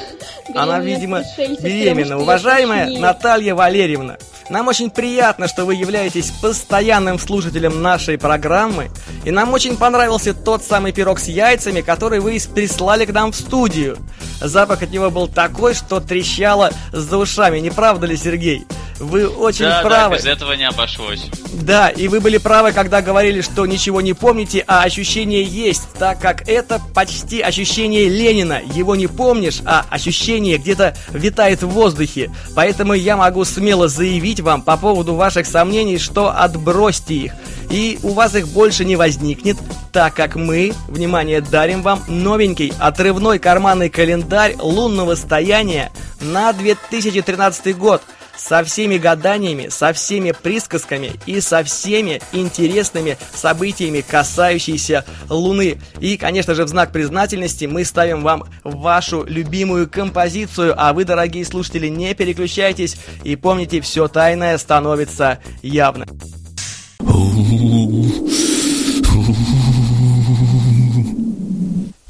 Она, 0.54 0.80
видимо, 0.80 1.22
беременна. 1.60 2.18
Уважаемая 2.18 2.98
Наталья 2.98 3.54
Валерьевна, 3.54 4.16
нам 4.50 4.68
очень 4.68 4.90
приятно, 4.90 5.48
что 5.48 5.64
вы 5.64 5.74
являетесь 5.74 6.30
постоянным 6.30 7.18
слушателем 7.18 7.82
нашей 7.82 8.18
программы. 8.18 8.90
И 9.24 9.30
нам 9.30 9.52
очень 9.52 9.76
понравился 9.76 10.34
тот 10.34 10.62
самый 10.62 10.92
пирог 10.92 11.18
с 11.18 11.28
яйцами, 11.28 11.80
который 11.80 12.20
вы 12.20 12.38
прислали 12.54 13.04
к 13.06 13.12
нам 13.12 13.32
в 13.32 13.36
студию. 13.36 13.98
Запах 14.40 14.82
от 14.82 14.90
него 14.90 15.10
был 15.10 15.28
такой, 15.28 15.74
что 15.74 16.00
трещало 16.00 16.70
за 16.92 17.16
ушами, 17.16 17.58
не 17.58 17.70
правда 17.70 18.06
ли, 18.06 18.16
Сергей? 18.16 18.66
Вы 19.04 19.28
очень 19.28 19.66
да, 19.66 19.82
правы. 19.82 20.16
Да, 20.16 20.22
без 20.22 20.26
этого 20.26 20.52
не 20.54 20.64
обошлось. 20.64 21.26
Да, 21.52 21.90
и 21.90 22.08
вы 22.08 22.20
были 22.20 22.38
правы, 22.38 22.72
когда 22.72 23.02
говорили, 23.02 23.42
что 23.42 23.66
ничего 23.66 24.00
не 24.00 24.14
помните, 24.14 24.64
а 24.66 24.82
ощущение 24.82 25.42
есть, 25.42 25.82
так 25.98 26.18
как 26.20 26.48
это 26.48 26.80
почти 26.94 27.40
ощущение 27.42 28.08
Ленина. 28.08 28.62
Его 28.74 28.96
не 28.96 29.06
помнишь, 29.06 29.60
а 29.66 29.84
ощущение 29.90 30.56
где-то 30.56 30.96
витает 31.12 31.62
в 31.62 31.68
воздухе. 31.68 32.30
Поэтому 32.54 32.94
я 32.94 33.16
могу 33.16 33.44
смело 33.44 33.88
заявить 33.88 34.40
вам 34.40 34.62
по 34.62 34.76
поводу 34.78 35.14
ваших 35.14 35.46
сомнений, 35.46 35.98
что 35.98 36.30
отбросьте 36.30 37.14
их. 37.14 37.32
И 37.70 37.98
у 38.02 38.10
вас 38.10 38.34
их 38.34 38.48
больше 38.48 38.84
не 38.86 38.96
возникнет, 38.96 39.58
так 39.92 40.14
как 40.14 40.34
мы, 40.34 40.72
внимание, 40.88 41.40
дарим 41.42 41.82
вам 41.82 42.02
новенький 42.08 42.72
отрывной 42.78 43.38
карманный 43.38 43.90
календарь 43.90 44.56
лунного 44.58 45.14
стояния 45.14 45.92
на 46.20 46.52
2013 46.54 47.76
год– 47.76 48.00
со 48.36 48.64
всеми 48.64 48.98
гаданиями, 48.98 49.68
со 49.68 49.92
всеми 49.92 50.32
присказками 50.32 51.12
и 51.26 51.40
со 51.40 51.62
всеми 51.64 52.20
интересными 52.32 53.16
событиями, 53.34 54.00
касающимися 54.00 55.04
Луны. 55.28 55.78
И, 56.00 56.16
конечно 56.16 56.54
же, 56.54 56.64
в 56.64 56.68
знак 56.68 56.92
признательности 56.92 57.64
мы 57.64 57.84
ставим 57.84 58.22
вам 58.22 58.44
вашу 58.62 59.24
любимую 59.24 59.88
композицию, 59.88 60.74
а 60.76 60.92
вы, 60.92 61.04
дорогие 61.04 61.44
слушатели, 61.44 61.88
не 61.88 62.14
переключайтесь 62.14 62.96
и 63.22 63.36
помните, 63.36 63.80
все 63.80 64.08
тайное 64.08 64.58
становится 64.58 65.38
явным. 65.62 66.08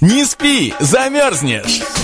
Не 0.00 0.24
спи, 0.26 0.74
замерзнешь! 0.80 2.03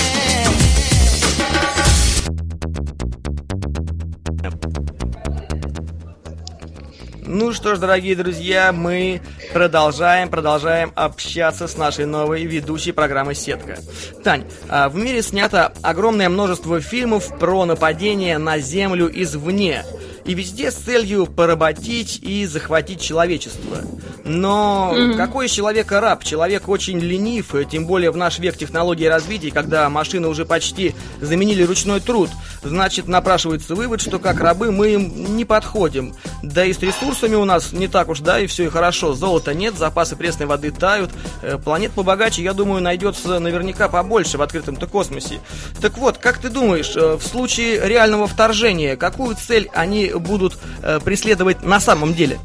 Ну 7.33 7.53
что 7.53 7.75
ж, 7.75 7.79
дорогие 7.79 8.13
друзья, 8.17 8.73
мы 8.73 9.21
продолжаем, 9.53 10.27
продолжаем 10.27 10.91
общаться 10.95 11.69
с 11.69 11.77
нашей 11.77 12.05
новой 12.05 12.43
ведущей 12.43 12.91
программы 12.91 13.35
«Сетка». 13.35 13.79
Тань, 14.21 14.43
а 14.67 14.89
в 14.89 14.97
мире 14.97 15.21
снято 15.21 15.71
огромное 15.81 16.27
множество 16.27 16.81
фильмов 16.81 17.39
про 17.39 17.63
нападение 17.63 18.37
на 18.37 18.59
Землю 18.59 19.09
извне– 19.09 19.85
и 20.25 20.33
везде 20.33 20.71
с 20.71 20.75
целью 20.75 21.25
поработить 21.25 22.19
и 22.21 22.45
захватить 22.45 23.01
человечество. 23.01 23.77
Но 24.23 24.93
mm-hmm. 24.93 25.17
какой 25.17 25.47
из 25.47 25.51
человека 25.51 25.99
раб? 25.99 26.23
Человек 26.23 26.69
очень 26.69 26.99
ленив, 26.99 27.53
тем 27.69 27.85
более 27.85 28.11
в 28.11 28.17
наш 28.17 28.39
век 28.39 28.55
технологии 28.55 29.05
развития, 29.05 29.51
когда 29.51 29.89
машины 29.89 30.27
уже 30.27 30.45
почти 30.45 30.93
заменили 31.19 31.63
ручной 31.63 31.99
труд. 31.99 32.29
Значит, 32.63 33.07
напрашивается 33.07 33.73
вывод, 33.73 34.01
что 34.01 34.19
как 34.19 34.39
рабы 34.39 34.71
мы 34.71 34.89
им 34.93 35.35
не 35.35 35.43
подходим. 35.43 36.13
Да 36.41 36.65
и 36.65 36.73
с 36.73 36.79
ресурсами 36.79 37.35
у 37.35 37.45
нас 37.45 37.71
не 37.71 37.87
так 37.87 38.09
уж, 38.09 38.19
да, 38.19 38.39
и 38.39 38.47
все 38.47 38.65
и 38.65 38.69
хорошо. 38.69 39.13
Золота 39.13 39.53
нет, 39.53 39.77
запасы 39.77 40.15
пресной 40.15 40.47
воды 40.47 40.71
тают. 40.71 41.11
Э, 41.41 41.57
планет 41.57 41.91
побогаче, 41.91 42.41
я 42.41 42.53
думаю, 42.53 42.81
найдется 42.81 43.39
наверняка 43.39 43.89
побольше 43.89 44.37
в 44.37 44.41
открытом-то 44.41 44.87
космосе. 44.87 45.39
Так 45.81 45.97
вот, 45.97 46.17
как 46.17 46.39
ты 46.39 46.49
думаешь, 46.49 46.95
э, 46.95 47.15
в 47.15 47.23
случае 47.23 47.87
реального 47.87 48.27
вторжения, 48.27 48.95
какую 48.95 49.35
цель 49.35 49.69
они 49.73 50.07
будут 50.07 50.57
э, 50.81 50.99
преследовать 51.03 51.63
на 51.63 51.79
самом 51.79 52.13
деле? 52.13 52.39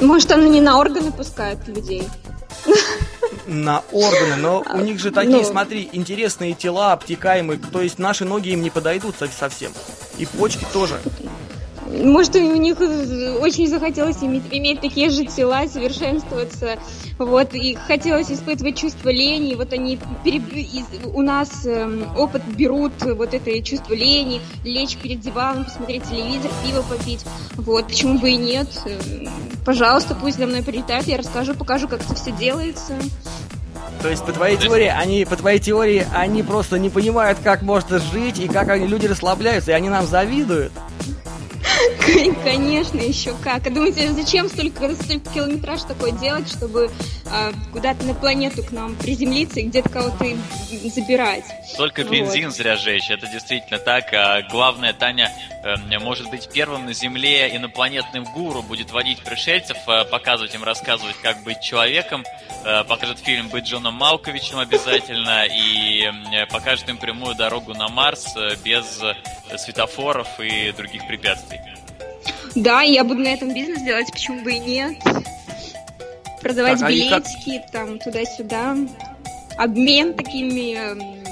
Может, 0.00 0.30
они 0.32 0.50
не 0.50 0.60
на 0.60 0.78
органы 0.78 1.10
пускают 1.10 1.66
людей? 1.68 2.06
На 3.46 3.82
органы, 3.92 4.36
но 4.36 4.62
у 4.74 4.80
них 4.80 5.00
же 5.00 5.10
такие, 5.10 5.38
ну... 5.38 5.44
смотри, 5.44 5.88
интересные 5.92 6.52
тела, 6.52 6.92
обтекаемые, 6.92 7.58
то 7.58 7.80
есть 7.80 7.98
наши 7.98 8.26
ноги 8.26 8.50
им 8.50 8.62
не 8.62 8.70
подойдут 8.70 9.14
совсем. 9.38 9.72
И 10.18 10.26
почки 10.26 10.66
тоже. 10.72 11.00
Может, 12.02 12.36
у 12.36 12.56
них 12.56 12.78
очень 12.80 13.68
захотелось 13.68 14.22
иметь, 14.22 14.44
иметь 14.50 14.80
такие 14.80 15.10
же 15.10 15.24
тела, 15.24 15.66
совершенствоваться, 15.66 16.78
вот, 17.18 17.54
и 17.54 17.74
хотелось 17.74 18.30
испытывать 18.30 18.76
чувство 18.76 19.08
лени, 19.08 19.54
вот 19.54 19.72
они 19.72 19.98
переб... 20.22 20.42
у 21.14 21.22
нас 21.22 21.64
э, 21.64 22.04
опыт 22.16 22.42
берут, 22.44 22.92
вот 23.02 23.32
это 23.32 23.62
чувство 23.62 23.94
лени, 23.94 24.40
лечь 24.64 24.96
перед 24.96 25.20
диваном, 25.20 25.64
посмотреть 25.64 26.04
телевизор, 26.04 26.50
пиво 26.64 26.82
попить, 26.82 27.24
вот, 27.54 27.86
почему 27.86 28.18
бы 28.18 28.30
и 28.30 28.36
нет, 28.36 28.68
пожалуйста, 29.64 30.14
пусть 30.14 30.36
за 30.36 30.46
мной 30.46 30.62
прилетают, 30.62 31.06
я 31.06 31.16
расскажу, 31.16 31.54
покажу, 31.54 31.88
как 31.88 32.02
это 32.02 32.14
все 32.14 32.32
делается. 32.32 32.94
То 34.02 34.10
есть, 34.10 34.24
по 34.24 34.32
твоей 34.32 34.56
теории, 34.58 34.88
они, 34.88 35.24
по 35.24 35.36
твоей 35.36 35.58
теории, 35.58 36.06
они 36.12 36.42
просто 36.42 36.78
не 36.78 36.90
понимают, 36.90 37.38
как 37.42 37.62
можно 37.62 37.98
жить 37.98 38.38
и 38.38 38.46
как 38.46 38.68
они, 38.68 38.86
люди 38.86 39.06
расслабляются, 39.06 39.70
и 39.70 39.74
они 39.74 39.88
нам 39.88 40.06
завидуют. 40.06 40.72
Конечно, 42.44 43.00
еще 43.00 43.34
как. 43.42 43.66
А 43.66 43.70
думаете, 43.70 44.10
зачем 44.12 44.48
столько, 44.48 44.94
столько 44.94 45.30
километраж 45.30 45.82
такой 45.82 46.12
делать, 46.12 46.48
чтобы 46.48 46.90
а, 47.26 47.52
куда-то 47.72 48.04
на 48.04 48.14
планету 48.14 48.62
к 48.62 48.72
нам 48.72 48.94
приземлиться 48.96 49.60
и 49.60 49.64
где-то 49.64 49.88
кого-то 49.88 50.24
забирать? 50.94 51.44
Только 51.76 52.04
бензин 52.04 52.46
вот. 52.46 52.56
зря 52.56 52.76
жечь, 52.76 53.10
это 53.10 53.26
действительно 53.26 53.78
так. 53.78 54.12
А 54.12 54.42
главное, 54.42 54.92
Таня 54.92 55.32
э, 55.64 55.98
может 55.98 56.30
быть 56.30 56.48
первым 56.52 56.86
на 56.86 56.92
Земле 56.92 57.54
инопланетным 57.54 58.24
гуру, 58.24 58.62
будет 58.62 58.92
водить 58.92 59.20
пришельцев, 59.22 59.76
э, 59.88 60.04
показывать 60.04 60.54
им, 60.54 60.64
рассказывать, 60.64 61.16
как 61.22 61.42
быть 61.42 61.60
человеком, 61.60 62.24
э, 62.64 62.84
покажет 62.84 63.18
фильм 63.18 63.48
«Быть 63.48 63.64
Джоном 63.64 63.94
Малковичем» 63.94 64.58
обязательно 64.58 65.44
и 65.44 66.04
э, 66.04 66.46
покажет 66.46 66.88
им 66.88 66.98
прямую 66.98 67.34
дорогу 67.34 67.74
на 67.74 67.88
Марс 67.88 68.36
э, 68.36 68.56
без 68.64 69.02
э, 69.02 69.14
светофоров 69.56 70.28
и 70.40 70.72
других 70.72 71.06
препятствий. 71.06 71.60
Да, 72.56 72.80
я 72.82 73.04
буду 73.04 73.20
на 73.20 73.28
этом 73.28 73.52
бизнес 73.52 73.82
делать, 73.82 74.10
почему 74.10 74.42
бы 74.42 74.54
и 74.54 74.58
нет. 74.58 74.96
Продавать 76.40 76.80
так, 76.80 76.88
а 76.88 76.90
билетики, 76.90 77.58
как... 77.58 77.70
там, 77.70 77.98
туда-сюда. 77.98 78.76
Обмен 79.58 80.14
такими... 80.14 80.74
Эм, 80.74 81.22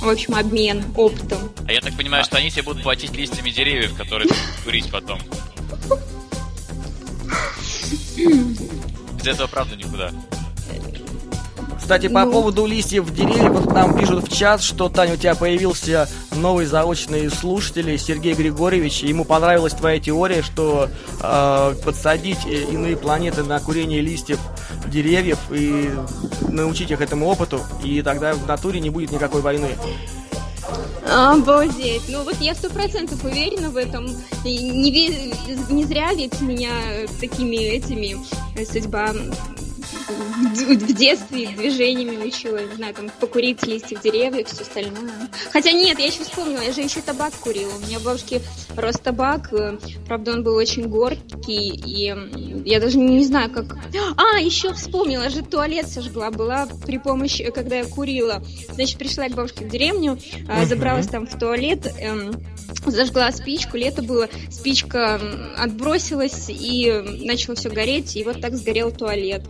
в 0.00 0.08
общем, 0.08 0.34
обмен 0.34 0.84
опытом. 0.94 1.50
А 1.66 1.72
я 1.72 1.80
так 1.80 1.96
понимаю, 1.96 2.22
что 2.24 2.36
они 2.36 2.50
себе 2.50 2.62
будут 2.64 2.82
платить 2.82 3.16
листьями 3.16 3.50
деревьев, 3.50 3.96
которые 3.96 4.28
курить 4.64 4.90
потом. 4.92 5.18
Без 9.16 9.26
этого, 9.26 9.46
правда, 9.48 9.74
никуда. 9.74 10.12
Кстати, 11.88 12.08
по 12.08 12.26
ну... 12.26 12.32
поводу 12.32 12.66
листьев 12.66 13.10
деревьев, 13.14 13.60
вот 13.60 13.72
нам 13.72 13.96
пишут 13.96 14.28
в 14.28 14.36
чат, 14.36 14.60
что, 14.60 14.90
Таня, 14.90 15.14
у 15.14 15.16
тебя 15.16 15.34
появился 15.34 16.06
новый 16.36 16.66
заочный 16.66 17.30
слушатель 17.30 17.98
Сергей 17.98 18.34
Григорьевич. 18.34 18.98
Ему 19.00 19.24
понравилась 19.24 19.72
твоя 19.72 19.98
теория, 19.98 20.42
что 20.42 20.90
э, 21.22 21.74
подсадить 21.82 22.44
иные 22.44 22.94
планеты 22.94 23.42
на 23.42 23.58
курение 23.58 24.02
листьев 24.02 24.38
деревьев 24.86 25.38
и 25.50 25.88
научить 26.50 26.90
их 26.90 27.00
этому 27.00 27.26
опыту, 27.26 27.62
и 27.82 28.02
тогда 28.02 28.34
в 28.34 28.46
натуре 28.46 28.80
не 28.80 28.90
будет 28.90 29.10
никакой 29.10 29.40
войны. 29.40 29.70
Обалдеть. 31.10 32.02
Ну 32.10 32.22
вот 32.22 32.36
я 32.38 32.54
сто 32.54 32.68
процентов 32.68 33.24
уверена 33.24 33.70
в 33.70 33.78
этом. 33.78 34.08
Не, 34.44 34.58
не 35.70 35.84
зря 35.84 36.12
ведь 36.12 36.38
меня 36.42 36.70
такими 37.18 37.56
этими 37.56 38.18
э, 38.58 38.66
судьба 38.66 39.14
в 40.08 40.94
детстве 40.94 41.48
движениями 41.48 42.26
учила, 42.26 42.58
не 42.58 42.74
знаю, 42.76 42.94
там, 42.94 43.10
покурить 43.20 43.66
листьев 43.66 44.02
деревьев, 44.02 44.48
все 44.48 44.62
остальное. 44.62 45.28
Хотя 45.52 45.72
нет, 45.72 45.98
я 45.98 46.06
еще 46.06 46.22
вспомнила, 46.22 46.62
я 46.62 46.72
же 46.72 46.80
еще 46.80 47.00
табак 47.00 47.32
курила. 47.34 47.72
У 47.76 47.86
меня 47.86 47.98
в 47.98 48.04
бабушке 48.04 48.40
рос 48.76 48.96
табак, 48.96 49.52
э, 49.52 49.78
правда, 50.06 50.32
он 50.32 50.42
был 50.42 50.54
очень 50.54 50.88
горький, 50.88 51.70
и 51.70 52.14
я 52.68 52.80
даже 52.80 52.98
не 52.98 53.24
знаю, 53.24 53.50
как... 53.50 53.76
А, 54.16 54.38
еще 54.38 54.72
вспомнила, 54.72 55.24
я 55.24 55.30
же 55.30 55.42
туалет 55.42 55.88
сожгла, 55.88 56.30
была 56.30 56.66
при 56.86 56.98
помощи, 56.98 57.50
когда 57.50 57.76
я 57.76 57.84
курила. 57.84 58.42
Значит, 58.72 58.98
пришла 58.98 59.24
я 59.24 59.30
к 59.30 59.34
бабушке 59.34 59.64
в 59.64 59.68
деревню, 59.68 60.12
uh-huh. 60.12 60.66
забралась 60.66 61.06
там 61.06 61.26
в 61.26 61.38
туалет, 61.38 61.92
эм, 62.00 62.32
зажгла 62.86 63.30
спичку, 63.32 63.76
лето 63.76 64.02
было, 64.02 64.28
спичка 64.50 65.20
отбросилась 65.56 66.46
и 66.48 66.90
начало 67.24 67.56
все 67.56 67.70
гореть, 67.70 68.16
и 68.16 68.24
вот 68.24 68.40
так 68.40 68.56
сгорел 68.56 68.90
туалет. 68.90 69.42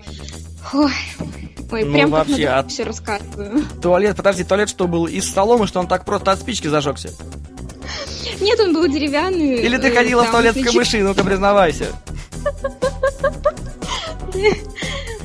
Ой, 0.73 0.93
Ой, 1.71 1.85
ну, 1.85 1.93
прям 1.93 2.11
вообще, 2.11 2.47
как 2.47 2.65
от... 2.65 2.71
все 2.71 2.85
рассказываю. 2.85 3.65
Туалет, 3.83 4.17
подожди, 4.17 4.45
туалет 4.45 4.69
что 4.69 4.89
был 4.89 5.07
из 5.07 5.31
соломы, 5.31 5.67
что 5.67 5.81
он 5.81 5.87
так 5.87 6.05
просто 6.05 6.33
от 6.33 6.41
спички 6.41 6.67
зажегся? 6.67 7.11
Нет, 8.41 8.59
он 8.61 8.73
был 8.73 8.87
деревянный. 8.89 9.63
Или 9.63 9.77
ты 9.77 9.91
ходила 9.91 10.23
там, 10.23 10.31
в 10.31 10.33
туалет 10.33 10.57
с 10.57 10.65
камыши, 10.65 11.03
ну-ка 11.03 11.25
признавайся. 11.25 11.87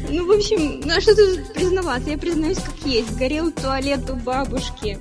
Ну, 0.09 0.27
в 0.27 0.31
общем, 0.31 0.81
ну 0.85 0.95
а 0.95 1.01
что 1.01 1.15
тут 1.15 1.53
признаваться? 1.53 2.09
Я 2.09 2.17
признаюсь, 2.17 2.57
как 2.57 2.75
есть. 2.85 3.15
Горел 3.17 3.51
туалет 3.51 4.07
у 4.11 4.15
бабушки. 4.15 4.99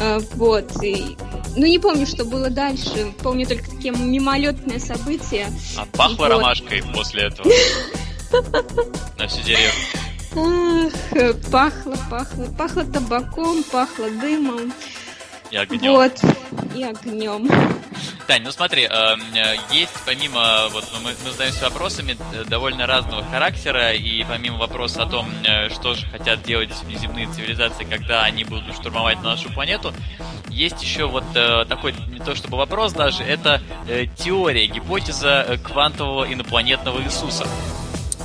А, 0.00 0.18
вот. 0.34 0.82
И, 0.82 1.16
ну, 1.56 1.66
не 1.66 1.78
помню, 1.78 2.04
что 2.04 2.24
было 2.24 2.50
дальше. 2.50 3.12
Помню 3.22 3.46
только 3.46 3.70
такие 3.70 3.94
мимолетные 3.94 4.80
события. 4.80 5.46
А 5.76 5.86
пахло 5.96 6.24
вот. 6.24 6.28
ромашкой 6.30 6.82
после 6.92 7.24
этого? 7.24 7.48
На 9.18 9.26
всю 9.26 9.42
деревню. 9.42 9.70
Ах, 10.36 11.50
пахло, 11.50 11.96
пахло, 12.08 12.44
пахло 12.56 12.84
табаком, 12.84 13.64
пахло 13.64 14.08
дымом. 14.10 14.72
И 15.50 15.56
огнем. 15.56 15.92
Вот, 15.92 16.20
и 16.76 16.84
огнем. 16.84 17.48
Тань, 18.28 18.42
ну 18.44 18.52
смотри, 18.52 18.84
эм, 18.84 19.20
есть 19.72 19.92
помимо, 20.06 20.68
вот 20.68 20.84
мы, 21.02 21.10
мы 21.24 21.32
задаемся 21.32 21.64
вопросами 21.64 22.16
э, 22.32 22.44
довольно 22.44 22.86
разного 22.86 23.24
характера, 23.24 23.92
и 23.92 24.22
помимо 24.22 24.58
вопроса 24.58 25.02
о 25.02 25.06
том, 25.06 25.28
э, 25.44 25.68
что 25.70 25.94
же 25.94 26.06
хотят 26.06 26.44
делать 26.44 26.70
внеземные 26.84 27.26
цивилизации, 27.26 27.82
когда 27.82 28.22
они 28.22 28.44
будут 28.44 28.72
штурмовать 28.76 29.20
нашу 29.24 29.52
планету, 29.52 29.92
есть 30.48 30.80
еще 30.80 31.06
вот 31.06 31.24
э, 31.34 31.64
такой, 31.68 31.92
не 32.08 32.20
то 32.20 32.36
чтобы 32.36 32.56
вопрос 32.56 32.92
даже, 32.92 33.24
это 33.24 33.60
теория, 34.16 34.66
гипотеза 34.66 35.58
квантового 35.64 36.32
инопланетного 36.32 37.02
Иисуса. 37.02 37.48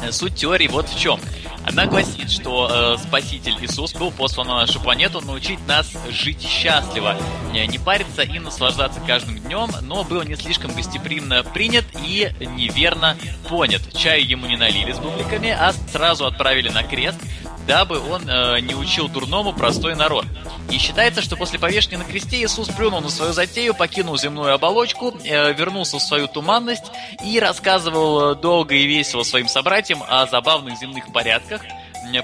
Э, 0.02 0.12
суть 0.12 0.36
теории 0.36 0.68
вот 0.68 0.90
в 0.90 1.00
чем. 1.00 1.20
Она 1.66 1.88
гласит, 1.88 2.30
что 2.30 2.96
э, 2.96 2.98
Спаситель 3.08 3.56
Иисус 3.60 3.94
был 3.94 4.12
послан 4.12 4.48
на 4.48 4.56
нашу 4.58 4.80
планету 4.80 5.20
научить 5.22 5.66
нас 5.68 5.92
жить 6.10 6.42
счастливо, 6.42 7.16
не, 7.52 7.66
не 7.66 7.80
париться 7.80 8.22
и 8.22 8.38
наслаждаться 8.38 9.00
каждым 9.08 9.40
днем, 9.40 9.70
но 9.82 10.04
был 10.04 10.22
не 10.24 10.36
слишком 10.36 10.74
гостеприимно 10.76 11.44
принят 11.44 11.86
и 12.04 12.32
неверно 12.40 13.18
понят. 13.50 13.82
Чаю 13.98 14.28
ему 14.28 14.46
не 14.46 14.58
налили 14.58 14.92
с 14.92 15.00
бубликами, 15.00 15.50
а 15.50 15.74
сразу 15.92 16.26
отправили 16.28 16.70
на 16.70 16.84
крест, 16.84 17.18
дабы 17.68 18.00
он 18.00 18.30
э, 18.30 18.60
не 18.60 18.76
учил 18.76 19.08
дурному 19.08 19.54
простой 19.54 19.96
народ. 19.96 20.26
И 20.70 20.78
считается, 20.78 21.22
что 21.22 21.36
после 21.36 21.60
повешения 21.60 21.98
на 21.98 22.04
кресте 22.04 22.42
Иисус 22.42 22.68
плюнул 22.70 23.02
на 23.02 23.10
свою 23.10 23.34
затею, 23.34 23.74
покинул 23.74 24.18
земную 24.18 24.54
оболочку, 24.54 25.14
э, 25.24 25.54
вернулся 25.54 25.98
в 25.98 26.02
свою 26.02 26.28
туманность 26.28 26.86
и 27.24 27.40
рассказывал 27.40 28.32
э, 28.32 28.36
долго 28.36 28.76
и 28.76 28.86
весело 28.86 29.24
своим 29.24 29.48
собратьям 29.48 30.04
о 30.08 30.26
забавных 30.28 30.78
земных 30.78 31.12
порядках, 31.12 31.62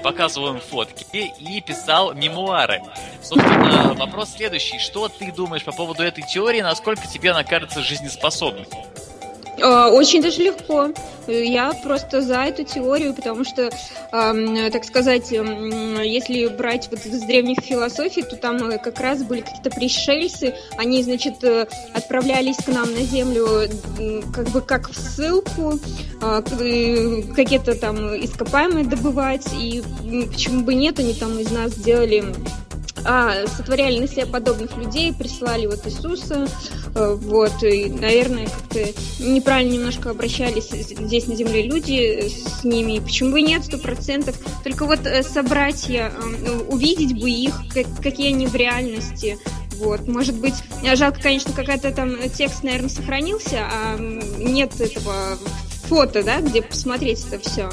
показывал 0.02 0.54
им 0.54 0.60
фотки 0.60 1.32
и 1.38 1.60
писал 1.60 2.14
мемуары. 2.14 2.80
Собственно, 3.22 3.94
вопрос 3.94 4.34
следующий. 4.36 4.78
Что 4.78 5.08
ты 5.08 5.32
думаешь 5.32 5.64
по 5.64 5.72
поводу 5.72 6.02
этой 6.02 6.22
теории? 6.22 6.60
Насколько 6.60 7.06
тебе 7.08 7.32
она 7.32 7.42
кажется 7.42 7.82
жизнеспособной? 7.82 8.66
А, 9.60 9.90
очень 9.90 10.22
даже 10.22 10.42
легко. 10.42 10.88
Я 11.28 11.72
просто 11.84 12.20
за 12.20 12.42
эту 12.42 12.64
теорию, 12.64 13.14
потому 13.14 13.44
что, 13.44 13.70
э, 14.12 14.70
так 14.70 14.84
сказать, 14.84 15.32
э, 15.32 15.36
если 16.04 16.48
брать 16.48 16.88
вот 16.90 17.04
из 17.06 17.22
древних 17.22 17.58
философий, 17.62 18.22
то 18.22 18.36
там 18.36 18.56
э, 18.68 18.78
как 18.78 18.98
раз 18.98 19.22
были 19.22 19.42
какие-то 19.42 19.70
пришельцы, 19.70 20.54
они, 20.76 21.02
значит, 21.02 21.44
э, 21.44 21.66
отправлялись 21.94 22.56
к 22.56 22.68
нам 22.68 22.92
на 22.92 23.02
Землю 23.02 23.46
как 24.34 24.48
бы 24.48 24.62
как 24.62 24.90
в 24.90 24.96
ссылку, 24.96 25.78
э, 26.20 26.42
какие-то 27.36 27.76
там 27.76 27.98
ископаемые 28.16 28.84
добывать, 28.84 29.46
и 29.56 29.82
почему 30.32 30.64
бы 30.64 30.74
нет, 30.74 30.98
они 30.98 31.14
там 31.14 31.38
из 31.38 31.50
нас 31.52 31.72
сделали 31.72 32.24
а, 33.04 33.46
сотворяли 33.46 34.00
на 34.00 34.08
себе 34.08 34.26
подобных 34.26 34.76
людей, 34.76 35.12
прислали 35.12 35.66
вот 35.66 35.86
Иисуса, 35.86 36.46
э, 36.94 37.18
вот, 37.20 37.62
и, 37.62 37.90
наверное, 37.90 38.46
как-то 38.46 38.80
неправильно 39.20 39.72
немножко 39.72 40.10
обращались 40.10 40.70
здесь 40.70 41.26
на 41.26 41.34
земле 41.34 41.62
люди 41.62 42.28
с 42.28 42.64
ними, 42.64 43.00
почему 43.00 43.32
бы 43.32 43.42
нет, 43.42 43.64
сто 43.64 43.78
процентов, 43.78 44.36
только 44.62 44.86
вот 44.86 45.06
э, 45.06 45.22
собратья, 45.22 46.12
э, 46.14 46.60
увидеть 46.68 47.20
бы 47.20 47.30
их, 47.30 47.54
какие 48.02 48.32
они 48.32 48.46
в 48.46 48.54
реальности, 48.54 49.38
вот, 49.76 50.06
может 50.06 50.36
быть, 50.36 50.54
жалко, 50.94 51.20
конечно, 51.20 51.52
какая-то 51.52 51.92
там 51.92 52.16
текст, 52.30 52.62
наверное, 52.62 52.88
сохранился, 52.88 53.58
а 53.60 53.98
нет 54.38 54.80
этого 54.80 55.38
фото, 55.82 56.22
да, 56.22 56.40
где 56.40 56.62
посмотреть 56.62 57.24
это 57.26 57.38
все. 57.38 57.70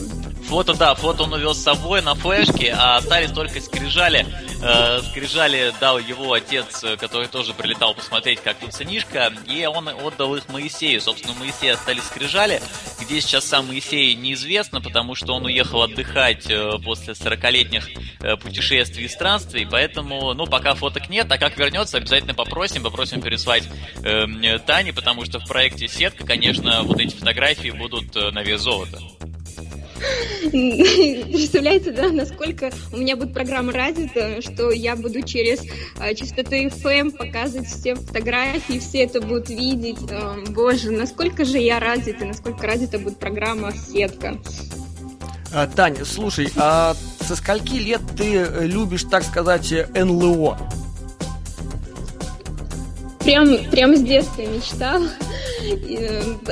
Фото, 0.48 0.74
да, 0.74 0.96
фото 0.96 1.24
он 1.24 1.34
увез 1.34 1.58
с 1.58 1.64
собой 1.64 2.02
на 2.02 2.16
флешке, 2.16 2.76
а 2.78 2.98
остались 2.98 3.32
только 3.32 3.62
скрижали. 3.62 4.26
Э, 4.62 5.00
скрижали 5.10 5.74
дал 5.80 6.00
его 6.00 6.34
отец, 6.34 6.84
который 7.00 7.28
тоже 7.28 7.54
прилетал 7.54 7.94
посмотреть, 7.94 8.42
как 8.42 8.58
тут 8.58 8.74
сынишка, 8.74 9.32
и 9.48 9.66
он 9.66 9.88
отдал 9.88 10.36
их 10.36 10.50
Моисею. 10.50 11.02
Собственно, 11.02 11.34
Моисея 11.36 11.76
остались 11.76 12.04
скрижали. 12.04 12.62
Где 13.00 13.22
сейчас 13.22 13.46
сам 13.46 13.68
Моисей, 13.68 14.16
неизвестно, 14.16 14.82
потому 14.82 15.16
что 15.16 15.34
он 15.34 15.46
уехал 15.46 15.84
отдыхать 15.84 16.50
э, 16.50 16.72
после 16.84 17.14
40-летних 17.14 17.90
э, 18.20 18.36
путешествий 18.38 19.06
и 19.06 19.08
странствий, 19.08 19.68
поэтому, 19.70 20.34
ну, 20.34 20.46
пока 20.46 20.74
фоток 20.74 21.10
нет, 21.10 21.32
а 21.32 21.38
как 21.38 21.58
вернется, 21.58 21.98
обязательно 21.98 22.34
попросим, 22.34 22.84
попросим 22.84 23.22
переслать 23.22 23.64
э, 24.04 24.60
Тане, 24.66 24.94
потому 24.94 25.26
что 25.26 25.40
в 25.40 25.48
проекте 25.48 25.88
сетка, 25.88 26.26
конечно, 26.26 26.84
вот 26.84 27.00
эти 27.00 27.16
фотографии 27.16 27.70
будут 27.70 27.99
э, 28.16 28.32
на 28.32 28.44
вес 28.44 28.62
золота. 28.62 29.00
Представляете, 30.52 31.92
да, 31.92 32.10
насколько 32.10 32.72
у 32.94 32.98
меня 32.98 33.16
будет 33.16 33.34
программа 33.34 33.72
развита, 33.74 34.42
что 34.42 34.72
я 34.72 34.96
буду 34.96 35.22
через 35.22 35.62
а, 36.00 36.14
частоту 36.14 36.56
FM 36.56 37.12
показывать 37.12 37.68
все 37.68 37.96
фотографии, 37.96 38.80
все 38.80 39.04
это 39.04 39.22
будут 39.22 39.50
видеть. 39.50 40.00
А, 40.10 40.38
боже, 40.50 40.92
насколько 40.92 41.44
же 41.44 41.58
я 41.60 41.80
развита, 41.80 42.26
насколько 42.26 42.66
развита 42.66 43.00
будет 43.00 43.20
программа 43.20 43.74
«Сетка». 43.74 44.40
А, 45.52 45.68
Таня, 45.68 46.06
слушай, 46.06 46.50
а 46.56 46.96
со 47.22 47.36
скольки 47.36 47.76
лет 47.76 48.02
ты 48.16 48.36
э, 48.36 48.66
любишь, 48.66 49.04
так 49.04 49.24
сказать, 49.24 49.74
НЛО? 49.94 50.58
Прям, 53.20 53.70
прям 53.70 53.96
с 53.96 54.02
детства 54.02 54.42
мечтала. 54.42 55.08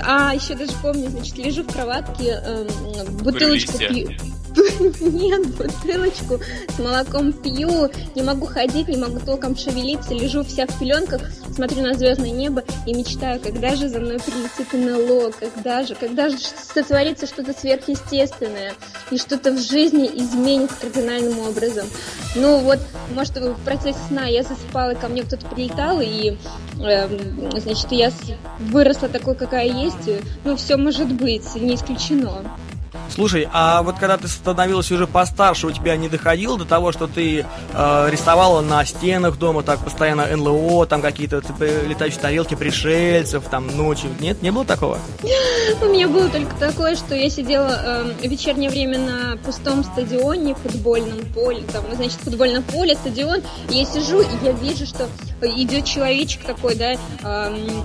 А, 0.04 0.36
еще 0.36 0.56
даже 0.56 0.74
помню, 0.82 1.10
значит, 1.10 1.38
лежу 1.38 1.64
в 1.64 1.72
кроватке, 1.72 2.42
э, 2.44 2.68
бутылочку 3.24 3.78
пью. 3.78 4.10
Нет, 5.00 5.56
бутылочку 5.56 6.40
с 6.76 6.80
молоком 6.80 7.34
пью, 7.34 7.90
не 8.16 8.22
могу 8.22 8.46
ходить, 8.46 8.88
не 8.88 8.98
могу 8.98 9.20
толком 9.20 9.56
шевелиться, 9.56 10.14
лежу 10.14 10.44
вся 10.44 10.66
в 10.68 10.80
пеленках, 10.80 11.22
смотрю 11.54 11.84
на 11.84 11.94
звездное 11.94 12.32
небо 12.32 12.64
и 12.86 12.94
мечтаю, 12.94 13.40
когда 13.40 13.76
же 13.76 13.90
за 13.90 14.00
мной 14.00 14.20
прилетит 14.20 14.74
НЛО, 14.74 15.32
когда 15.40 15.84
же, 15.84 15.96
когда 15.96 16.30
же 16.30 16.38
сотворится 16.38 17.28
что-то 17.28 17.54
сверхъестественное 17.54 18.74
и 19.12 19.18
что-то 19.18 19.52
в 19.52 19.60
жизни 19.60 20.08
изменит 20.08 20.72
кардинальным 20.74 21.40
образом. 21.40 21.88
Ну 22.36 22.60
вот, 22.60 22.80
может, 23.14 23.38
в 23.38 23.64
процессе 23.64 24.00
сна 24.08 24.26
я 24.26 24.44
засыпала, 24.44 24.94
ко 24.94 25.08
мне 25.08 25.24
кто-то 25.24 25.46
прилетал, 25.48 26.02
и, 26.02 26.38
э, 26.80 27.60
значит, 27.60 27.92
я 27.92 28.12
выросла 28.60 29.10
такой, 29.10 29.36
какая 29.36 29.68
есть, 29.68 30.10
ну, 30.44 30.56
все 30.56 30.78
может 30.78 31.12
быть, 31.12 31.56
не 31.56 31.76
исключено. 31.76 32.44
Слушай, 33.10 33.48
а 33.52 33.82
вот 33.84 33.98
когда 34.00 34.18
ты 34.18 34.28
становилась 34.28 34.92
уже 34.92 35.08
постарше, 35.08 35.68
у 35.68 35.72
тебя 35.72 35.96
не 35.98 36.10
доходило 36.10 36.58
до 36.58 36.66
того, 36.66 36.92
что 36.92 37.08
ты 37.08 37.46
э, 37.74 38.08
рисовала 38.10 38.62
на 38.62 38.86
стенах 38.86 39.38
дома 39.38 39.64
так 39.64 39.80
постоянно 39.80 40.28
НЛО, 40.36 40.86
там 40.86 41.02
какие-то 41.02 41.42
типа, 41.42 41.64
летающие 41.88 42.20
тарелки 42.20 42.56
пришельцев, 42.56 43.44
там 43.50 43.68
ночью? 43.76 44.10
Нет, 44.20 44.42
не 44.42 44.52
было 44.52 44.66
такого? 44.66 45.00
У 45.82 45.86
меня 45.86 46.08
было 46.08 46.30
только 46.30 46.56
такое, 46.56 46.96
что 46.96 47.16
я 47.16 47.30
сидела 47.30 48.14
э, 48.22 48.28
вечернее 48.28 48.70
время 48.70 49.00
на 49.00 49.38
пустом 49.38 49.84
стадионе, 49.84 50.56
футбольном 50.56 51.20
поле, 51.34 51.64
там, 51.72 51.84
ну, 51.90 51.96
значит, 51.96 52.20
футбольное 52.20 52.62
поле, 52.62 52.96
стадион, 52.96 53.42
я 53.70 53.86
сижу, 53.86 54.22
и 54.22 54.26
я 54.44 54.52
вижу, 54.52 54.86
что 54.86 55.08
идет 55.42 55.86
человечек 55.86 56.44
такой, 56.44 56.76
да, 56.76 56.94
э, 56.94 56.98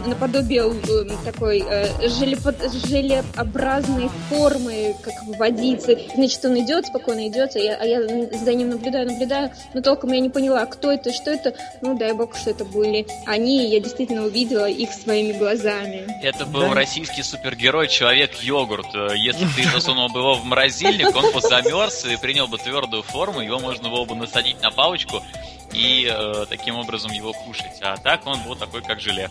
наподобие 0.06 0.62
э, 0.62 1.10
такой 1.24 1.64
э, 1.66 2.08
желеобразной 2.08 4.10
формы, 4.28 4.94
как 5.02 5.11
как 5.14 5.38
водиться. 5.38 5.96
Значит, 6.14 6.44
он 6.44 6.58
идет, 6.60 6.86
спокойно 6.86 7.28
идет, 7.28 7.54
а 7.56 7.58
я, 7.58 7.76
а 7.76 7.84
я 7.84 8.02
за 8.02 8.54
ним 8.54 8.70
наблюдаю, 8.70 9.06
наблюдаю, 9.06 9.50
но 9.74 9.82
толком 9.82 10.12
я 10.12 10.20
не 10.20 10.30
поняла, 10.30 10.66
кто 10.66 10.90
это, 10.92 11.12
что 11.12 11.30
это. 11.30 11.54
Ну, 11.80 11.96
дай 11.96 12.12
бог, 12.12 12.36
что 12.36 12.50
это 12.50 12.64
были 12.64 13.06
они, 13.26 13.68
я 13.68 13.80
действительно 13.80 14.24
увидела 14.24 14.68
их 14.68 14.92
своими 14.92 15.32
глазами. 15.32 16.06
Это 16.22 16.46
был 16.46 16.68
да? 16.68 16.74
российский 16.74 17.22
супергерой 17.22 17.88
Человек-йогурт. 17.88 18.94
Если 19.16 19.46
ты 19.56 19.68
засунул 19.68 20.08
бы 20.08 20.20
его 20.20 20.34
в 20.34 20.44
морозильник, 20.44 21.14
он 21.14 21.32
бы 21.32 21.40
замерз 21.40 22.04
и 22.04 22.16
принял 22.16 22.48
бы 22.48 22.58
твердую 22.58 23.02
форму, 23.02 23.40
его 23.40 23.58
можно 23.58 23.88
было 23.88 24.04
бы 24.04 24.14
насадить 24.14 24.60
на 24.62 24.70
палочку 24.70 25.22
и 25.72 26.10
э, 26.10 26.46
таким 26.48 26.76
образом 26.76 27.12
его 27.12 27.32
кушать. 27.32 27.80
А 27.80 27.96
так 27.96 28.26
он 28.26 28.42
был 28.42 28.56
такой, 28.56 28.82
как 28.82 29.00
желе. 29.00 29.30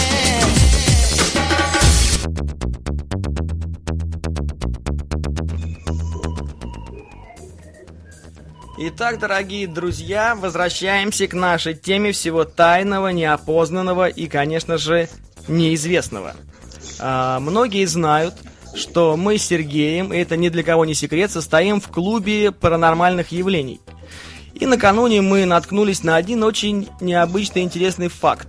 Итак, 8.83 9.19
дорогие 9.19 9.67
друзья, 9.67 10.33
возвращаемся 10.33 11.27
к 11.27 11.33
нашей 11.33 11.75
теме 11.75 12.13
всего 12.13 12.45
тайного, 12.45 13.09
неопознанного 13.09 14.07
и, 14.07 14.25
конечно 14.25 14.79
же, 14.79 15.07
неизвестного. 15.47 16.35
А, 16.97 17.39
многие 17.39 17.85
знают, 17.85 18.33
что 18.73 19.17
мы 19.17 19.37
с 19.37 19.43
Сергеем, 19.45 20.11
и 20.11 20.17
это 20.17 20.35
ни 20.35 20.49
для 20.49 20.63
кого 20.63 20.85
не 20.85 20.95
секрет, 20.95 21.29
состоим 21.29 21.79
в 21.79 21.89
клубе 21.89 22.51
паранормальных 22.51 23.31
явлений. 23.31 23.79
И 24.55 24.65
накануне 24.65 25.21
мы 25.21 25.45
наткнулись 25.45 26.01
на 26.01 26.15
один 26.15 26.41
очень 26.41 26.89
необычный 27.01 27.61
интересный 27.61 28.07
факт. 28.07 28.47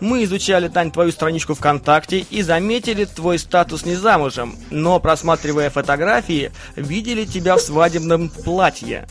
Мы 0.00 0.24
изучали, 0.24 0.66
Тань, 0.66 0.90
твою 0.90 1.12
страничку 1.12 1.54
ВКонтакте 1.54 2.26
и 2.30 2.42
заметили 2.42 3.04
твой 3.04 3.38
статус 3.38 3.86
не 3.86 3.94
замужем, 3.94 4.56
но, 4.70 4.98
просматривая 4.98 5.70
фотографии, 5.70 6.50
видели 6.74 7.24
тебя 7.24 7.54
в 7.54 7.60
свадебном 7.60 8.28
платье. 8.28 9.06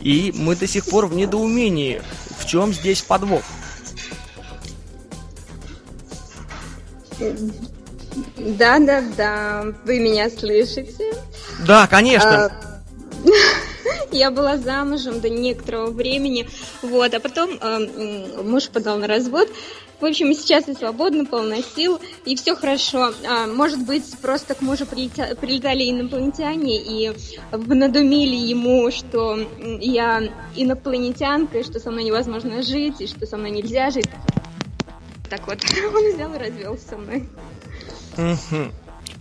И 0.00 0.32
мы 0.34 0.56
до 0.56 0.66
сих 0.66 0.86
пор 0.86 1.06
в 1.06 1.14
недоумении, 1.14 2.02
в 2.38 2.46
чем 2.46 2.72
здесь 2.72 3.02
подвох. 3.02 3.42
Да, 8.36 8.78
да, 8.78 9.02
да, 9.16 9.64
вы 9.84 9.98
меня 9.98 10.30
слышите? 10.30 11.14
Да, 11.66 11.86
конечно. 11.86 12.46
А, 12.46 12.82
Я 14.12 14.30
была 14.30 14.56
замужем 14.56 15.20
до 15.20 15.28
некоторого 15.28 15.90
времени, 15.90 16.48
вот, 16.82 17.12
а 17.14 17.20
потом 17.20 17.58
э, 17.60 18.42
муж 18.42 18.68
подал 18.68 18.98
на 18.98 19.06
развод. 19.06 19.48
В 20.00 20.04
общем, 20.04 20.32
сейчас 20.34 20.68
я 20.68 20.74
свободна, 20.74 21.24
полна 21.24 21.62
сил, 21.62 21.98
и 22.26 22.36
все 22.36 22.54
хорошо. 22.54 23.14
А, 23.26 23.46
может 23.46 23.84
быть, 23.86 24.04
просто 24.20 24.54
к 24.54 24.60
мужу 24.60 24.84
прилетали 24.84 25.90
инопланетяне 25.90 26.76
и 26.76 27.12
надумили 27.50 28.36
ему, 28.36 28.90
что 28.90 29.38
я 29.80 30.22
инопланетянка, 30.54 31.62
что 31.62 31.80
со 31.80 31.90
мной 31.90 32.04
невозможно 32.04 32.62
жить, 32.62 33.00
и 33.00 33.06
что 33.06 33.26
со 33.26 33.38
мной 33.38 33.50
нельзя 33.50 33.90
жить. 33.90 34.08
Так 35.30 35.46
вот, 35.46 35.58
он 35.94 36.14
взял 36.14 36.34
и 36.34 36.38
развелся 36.38 36.88
со 36.88 36.96
мной. 36.98 37.28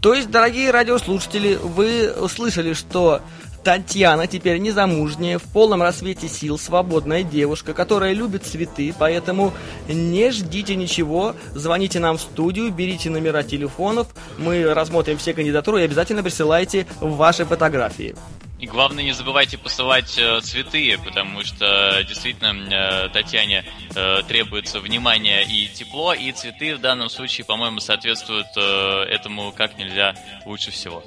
То 0.02 0.14
есть, 0.14 0.30
дорогие 0.30 0.72
радиослушатели, 0.72 1.56
вы 1.56 2.12
услышали, 2.12 2.74
что 2.74 3.22
Татьяна 3.66 4.28
теперь 4.28 4.60
незамужняя, 4.60 5.40
в 5.40 5.44
полном 5.44 5.82
рассвете 5.82 6.28
сил, 6.28 6.60
свободная 6.60 7.24
девушка, 7.24 7.74
которая 7.74 8.14
любит 8.14 8.46
цветы, 8.46 8.94
поэтому 8.98 9.56
не 9.88 10.30
ждите 10.30 10.76
ничего, 10.76 11.36
звоните 11.56 12.00
нам 12.00 12.20
в 12.20 12.22
студию, 12.22 12.72
берите 12.72 13.10
номера 13.10 13.42
телефонов, 13.42 14.10
мы 14.38 14.72
рассмотрим 14.72 15.18
все 15.18 15.34
кандидатуры 15.34 15.82
и 15.82 15.86
обязательно 15.86 16.22
присылайте 16.22 16.86
ваши 17.02 17.44
фотографии. 17.44 18.16
И 18.60 18.68
главное, 18.68 19.04
не 19.04 19.14
забывайте 19.14 19.58
посылать 19.58 20.16
э, 20.20 20.42
цветы, 20.42 21.00
потому 21.04 21.44
что 21.44 22.04
действительно 22.08 22.56
э, 22.72 23.10
Татьяне 23.10 23.66
э, 23.96 24.22
требуется 24.28 24.80
внимание 24.80 25.44
и 25.44 25.68
тепло, 25.74 26.14
и 26.14 26.32
цветы 26.32 26.76
в 26.76 26.82
данном 26.82 27.10
случае, 27.10 27.46
по-моему, 27.46 27.80
соответствуют 27.80 28.48
э, 28.56 29.06
этому 29.10 29.52
как 29.52 29.80
нельзя 29.80 30.14
лучше 30.46 30.70
всего. 30.70 31.04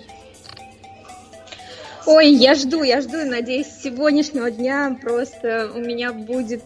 Ой, 2.06 2.32
я 2.32 2.54
жду, 2.54 2.82
я 2.82 3.00
жду, 3.00 3.18
надеюсь, 3.24 3.66
сегодняшнего 3.82 4.50
дня 4.50 4.96
просто 5.00 5.70
у 5.74 5.78
меня 5.78 6.12
будет 6.12 6.62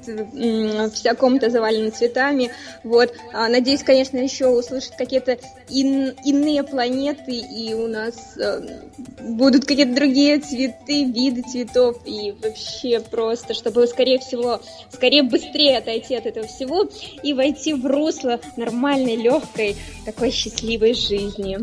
вся 0.93 1.15
комната 1.15 1.51
завалена 1.51 1.91
цветами. 1.91 2.51
Вот, 2.85 3.13
а, 3.33 3.49
надеюсь, 3.49 3.83
конечно, 3.83 4.19
еще 4.19 4.47
услышать 4.47 4.97
какие-то 4.97 5.39
ин, 5.69 6.15
иные 6.25 6.63
планеты, 6.63 7.33
и 7.33 7.75
у 7.75 7.89
нас 7.89 8.37
э, 8.37 8.81
будут 9.21 9.65
какие-то 9.65 9.95
другие 9.95 10.39
цветы, 10.39 11.05
виды 11.05 11.43
цветов, 11.43 11.99
и 12.05 12.33
вообще 12.33 13.01
просто, 13.01 13.55
чтобы, 13.55 13.87
скорее 13.87 14.19
всего, 14.19 14.61
скорее 14.93 15.23
быстрее 15.23 15.79
отойти 15.79 16.15
от 16.15 16.27
этого 16.27 16.47
всего 16.47 16.89
и 17.23 17.35
войти 17.35 17.75
в 17.75 17.87
русло 17.87 18.41
нормальной, 18.57 19.17
легкой, 19.17 19.77
такой 20.05 20.31
счастливой 20.31 20.95
жизни. 20.95 21.59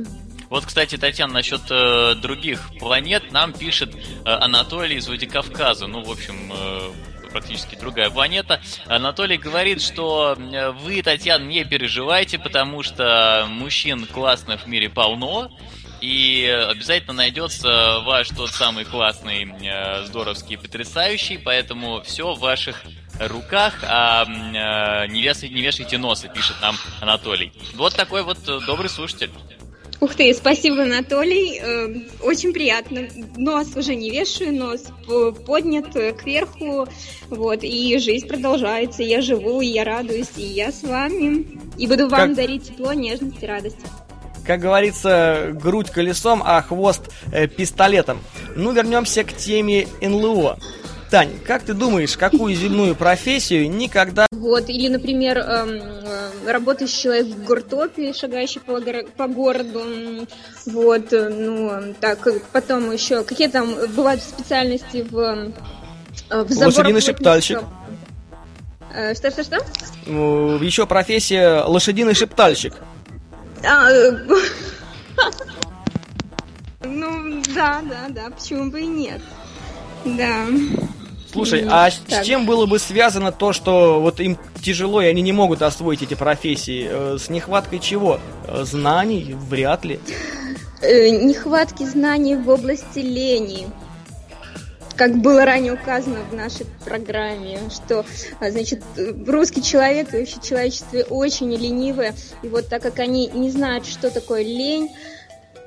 Вот, 0.50 0.66
кстати, 0.66 0.98
Татьяна, 0.98 1.34
насчет 1.34 1.62
э, 1.70 2.16
других 2.16 2.72
планет 2.80 3.32
нам 3.32 3.54
пишет 3.54 3.96
э, 3.96 4.00
Анатолий 4.26 4.98
из 4.98 5.08
Владикавказа. 5.08 5.86
Ну, 5.86 6.04
в 6.04 6.10
общем, 6.10 6.52
э, 6.52 6.92
практически 7.30 7.76
другая 7.76 8.10
планета. 8.10 8.60
Анатолий 8.88 9.38
говорит, 9.38 9.82
что 9.82 10.36
э, 10.36 10.72
вы, 10.72 11.04
Татьяна, 11.04 11.44
не 11.44 11.64
переживайте, 11.66 12.40
потому 12.40 12.82
что 12.82 13.46
мужчин 13.48 14.08
классных 14.08 14.64
в 14.64 14.68
мире 14.68 14.90
полно. 14.90 15.52
И 16.02 16.48
обязательно 16.70 17.14
найдется 17.14 18.00
ваш 18.06 18.30
тот 18.30 18.50
самый 18.50 18.86
классный, 18.86 19.44
э, 19.62 20.06
здоровский, 20.06 20.58
потрясающий, 20.58 21.38
поэтому 21.38 22.02
все 22.02 22.34
в 22.34 22.40
ваших 22.40 22.82
руках, 23.20 23.76
а 23.84 24.24
э, 24.24 25.08
не, 25.12 25.22
вешайте, 25.22 25.50
не 25.50 25.62
вешайте 25.62 25.98
носа, 25.98 26.28
пишет 26.30 26.56
нам 26.62 26.76
Анатолий. 27.02 27.52
Вот 27.76 27.96
такой 27.96 28.24
вот 28.24 28.40
добрый 28.66 28.90
слушатель. 28.90 29.30
Ух 30.02 30.16
ты, 30.16 30.34
спасибо, 30.34 30.84
Анатолий. 30.84 31.60
Э, 31.62 31.94
очень 32.24 32.54
приятно. 32.54 33.08
Нос 33.36 33.76
уже 33.76 33.96
не 33.96 34.10
вешаю, 34.10 34.56
нос 34.56 34.86
поднят 35.46 35.92
кверху. 36.18 36.88
Вот, 37.30 37.60
и 37.64 37.98
жизнь 37.98 38.28
продолжается. 38.28 39.04
Я 39.04 39.22
живу, 39.22 39.62
и 39.62 39.68
я 39.68 39.84
радуюсь, 39.84 40.32
и 40.38 40.44
я 40.44 40.72
с 40.72 40.84
вами. 40.84 41.48
И 41.78 41.86
буду 41.86 42.08
вам 42.08 42.30
как... 42.30 42.36
дарить 42.36 42.70
тепло, 42.70 42.94
нежность 42.94 43.42
и 43.42 43.46
радость 43.46 43.78
как 44.50 44.62
говорится, 44.62 45.50
грудь 45.52 45.92
колесом, 45.92 46.42
а 46.44 46.64
хвост 46.64 47.04
э, 47.32 47.46
пистолетом. 47.46 48.20
Ну, 48.56 48.72
вернемся 48.72 49.24
к 49.24 49.32
теме 49.32 49.88
НЛО. 50.02 50.58
Тань, 51.10 51.40
как 51.46 51.64
ты 51.64 51.74
думаешь, 51.74 52.16
какую 52.16 52.54
земную 52.54 52.96
профессию 52.96 53.70
никогда... 53.70 54.28
Вот, 54.32 54.70
или, 54.70 54.90
например, 54.90 55.40
эм, 55.40 55.82
э, 55.82 56.52
работающий 56.52 57.02
человек 57.02 57.26
в 57.26 57.44
гуртопе, 57.46 58.14
шагающий 58.14 58.62
по, 58.62 58.80
по 59.18 59.28
городу, 59.28 60.28
вот, 60.68 61.12
э, 61.12 61.30
ну, 61.30 61.96
так, 62.00 62.28
потом 62.52 62.92
еще, 62.92 63.24
какие 63.24 63.48
там 63.48 63.74
бывают 63.96 64.22
специальности 64.22 65.06
в, 65.10 65.18
э, 66.30 66.44
в 66.44 66.58
Лошадиный 66.58 67.02
шептальщик. 67.02 67.60
Что-что-что? 69.16 69.58
Еще 70.06 70.86
профессия 70.86 71.64
лошадиный 71.64 72.14
шептальщик. 72.14 72.74
А, 73.64 73.90
ну, 76.84 77.42
да, 77.54 77.82
да, 77.84 78.08
да, 78.10 78.30
почему 78.30 78.72
бы 78.72 78.82
и 78.82 78.88
нет. 78.88 79.22
Да. 80.06 80.46
Слушай, 81.32 81.66
а 81.70 81.90
так. 82.08 82.24
с 82.24 82.28
чем 82.28 82.46
было 82.46 82.66
бы 82.66 82.80
связано 82.80 83.32
то, 83.32 83.54
что 83.54 84.02
вот 84.02 84.20
им 84.20 84.38
тяжело, 84.62 85.02
и 85.02 85.06
они 85.06 85.22
не 85.22 85.32
могут 85.32 85.62
освоить 85.62 86.02
эти 86.02 86.16
профессии? 86.16 86.88
Э, 86.90 87.18
с 87.20 87.30
нехваткой 87.30 87.80
чего? 87.80 88.20
Э, 88.48 88.64
знаний? 88.64 89.36
Вряд 89.50 89.86
ли. 89.86 90.00
Э, 90.82 91.10
нехватки 91.10 91.84
знаний 91.84 92.36
в 92.36 92.50
области 92.50 93.00
лени 93.00 93.68
как 94.96 95.16
было 95.16 95.46
ранее 95.46 95.76
указано 95.76 96.20
в 96.30 96.36
нашей 96.36 96.66
программе, 96.84 97.58
что, 97.70 98.04
значит, 98.42 98.84
русский 99.26 99.64
человек 99.64 100.14
и 100.14 100.18
вообще 100.18 100.42
человечество 100.44 100.98
очень 101.10 101.56
ленивое, 101.56 102.14
и 102.44 102.50
вот 102.50 102.68
так 102.68 102.82
как 102.82 103.00
они 103.00 103.28
не 103.28 103.50
знают, 103.50 103.86
что 103.86 104.12
такое 104.12 104.44
лень, 104.44 104.90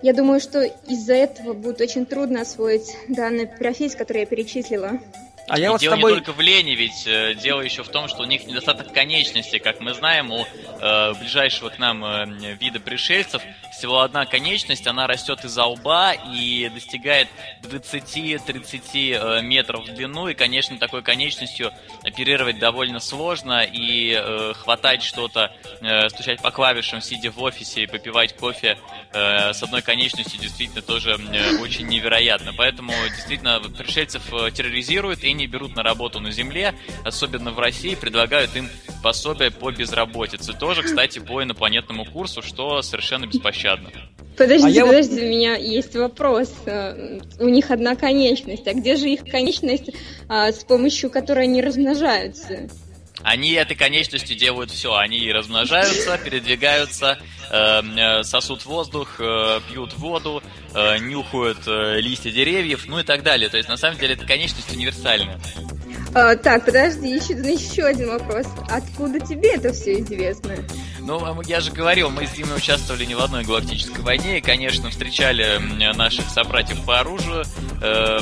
я 0.03 0.12
думаю, 0.12 0.38
что 0.38 0.62
из-за 0.62 1.14
этого 1.14 1.55
будет 1.55 1.81
очень 1.81 2.05
трудно 2.05 2.42
освоить 2.42 2.94
данную 3.09 3.48
профессию, 3.48 3.98
которую 3.98 4.20
я 4.20 4.27
перечислила. 4.27 5.01
А 5.48 5.59
я 5.59 5.66
и 5.66 5.70
вот 5.70 5.81
дело 5.81 5.96
тобой... 5.96 6.12
не 6.12 6.18
только 6.18 6.33
в 6.33 6.40
лени, 6.40 6.72
ведь 6.72 7.07
э, 7.07 7.35
дело 7.35 7.61
еще 7.61 7.83
в 7.83 7.88
том, 7.88 8.09
что 8.09 8.22
у 8.22 8.24
них 8.24 8.46
недостаток 8.46 8.92
конечности. 8.92 9.59
Как 9.59 9.81
мы 9.81 9.92
знаем, 9.94 10.31
у 10.31 10.44
э, 10.44 11.14
ближайшего 11.14 11.68
к 11.68 11.78
нам 11.78 12.05
э, 12.05 12.55
вида 12.55 12.81
пришельцев 12.81 13.42
всего 13.83 14.03
одна 14.03 14.27
конечность, 14.27 14.87
она 14.87 15.09
растет 15.09 15.45
из-за 15.45 15.64
лба 15.64 16.12
и 16.12 16.71
достигает 16.73 17.27
20-30 17.64 18.79
э, 18.95 19.42
метров 19.42 19.88
в 19.88 19.92
длину. 19.92 20.29
И, 20.29 20.35
конечно, 20.35 20.79
такой 20.79 21.03
конечностью 21.03 21.73
оперировать 22.05 22.61
довольно 22.61 23.01
сложно. 23.01 23.64
И 23.64 24.16
э, 24.16 24.53
хватать 24.55 25.03
что-то, 25.03 25.51
э, 25.81 26.09
стучать 26.11 26.40
по 26.40 26.53
клавишам, 26.53 27.01
сидя 27.01 27.33
в 27.33 27.42
офисе 27.42 27.83
и 27.83 27.87
попивать 27.88 28.37
кофе 28.37 28.79
э, 29.12 29.53
с 29.53 29.61
одной 29.64 29.83
конечностью 29.83 30.38
действительно 30.38 30.83
тоже 30.83 31.18
э, 31.18 31.59
очень 31.59 31.88
невероятно. 31.88 32.53
Поэтому 32.57 32.92
действительно 33.09 33.59
пришельцев 33.59 34.33
э, 34.33 34.53
терроризируют 34.53 35.25
и 35.25 35.33
не 35.33 35.49
берут 35.49 35.75
на 35.75 35.83
работу 35.83 36.21
на 36.21 36.31
земле, 36.31 36.73
особенно 37.05 37.51
в 37.51 37.59
России, 37.59 37.97
предлагают 37.97 38.55
им 38.55 38.71
пособие 39.03 39.51
по 39.51 39.73
безработице. 39.73 40.53
Тоже, 40.53 40.85
кстати, 40.85 41.18
по 41.18 41.42
инопланетному 41.42 42.05
курсу, 42.05 42.42
что 42.42 42.81
совершенно 42.83 43.27
беспощадно. 43.27 43.71
Подожди, 44.37 44.78
а 44.78 44.87
подожди, 44.87 45.14
вот... 45.14 45.22
у 45.22 45.26
меня 45.26 45.56
есть 45.56 45.94
вопрос. 45.94 46.52
Э, 46.66 47.20
у 47.38 47.48
них 47.48 47.70
одна 47.70 47.94
конечность. 47.96 48.66
А 48.66 48.72
где 48.72 48.96
же 48.96 49.08
их 49.08 49.24
конечность, 49.24 49.90
а, 50.28 50.52
с 50.52 50.64
помощью 50.64 51.11
которой 51.11 51.44
они 51.44 51.61
размножаются? 51.61 52.68
Они 53.22 53.52
этой 53.52 53.76
конечностью 53.76 54.37
делают 54.37 54.70
все. 54.70 54.94
Они 54.94 55.30
размножаются, 55.30 56.18
передвигаются, 56.18 57.18
эм, 57.50 57.96
э, 57.96 58.24
сосут 58.24 58.64
воздух, 58.64 59.20
э, 59.20 59.61
пьют 59.70 59.94
воду, 59.94 60.42
э, 60.74 60.98
нюхают 60.98 61.58
э, 61.66 62.00
листья 62.00 62.30
деревьев, 62.30 62.87
ну 62.88 62.98
и 62.98 63.04
так 63.04 63.22
далее. 63.22 63.48
То 63.48 63.58
есть, 63.58 63.68
на 63.68 63.76
самом 63.76 63.98
деле, 63.98 64.14
эта 64.14 64.26
конечность 64.26 64.72
универсальная. 64.72 65.38
А, 66.14 66.37
так, 66.37 66.66
подожди, 66.66 67.09
еще, 67.09 67.33
еще 67.35 67.85
один 67.85 68.11
вопрос. 68.11 68.46
Откуда 68.68 69.18
тебе 69.18 69.55
это 69.55 69.72
все 69.72 70.01
известно? 70.01 70.55
Ну, 71.01 71.40
я 71.42 71.61
же 71.61 71.72
говорил, 71.72 72.11
мы 72.11 72.27
с 72.27 72.31
Димой 72.31 72.57
участвовали 72.59 73.05
не 73.05 73.14
в 73.14 73.20
одной 73.20 73.44
галактической 73.44 74.05
войне, 74.05 74.38
и, 74.38 74.40
конечно, 74.40 74.90
встречали 74.90 75.59
наших 75.96 76.29
собратьев 76.29 76.85
по 76.85 77.01
оружию, 77.01 77.44
э, 77.81 78.18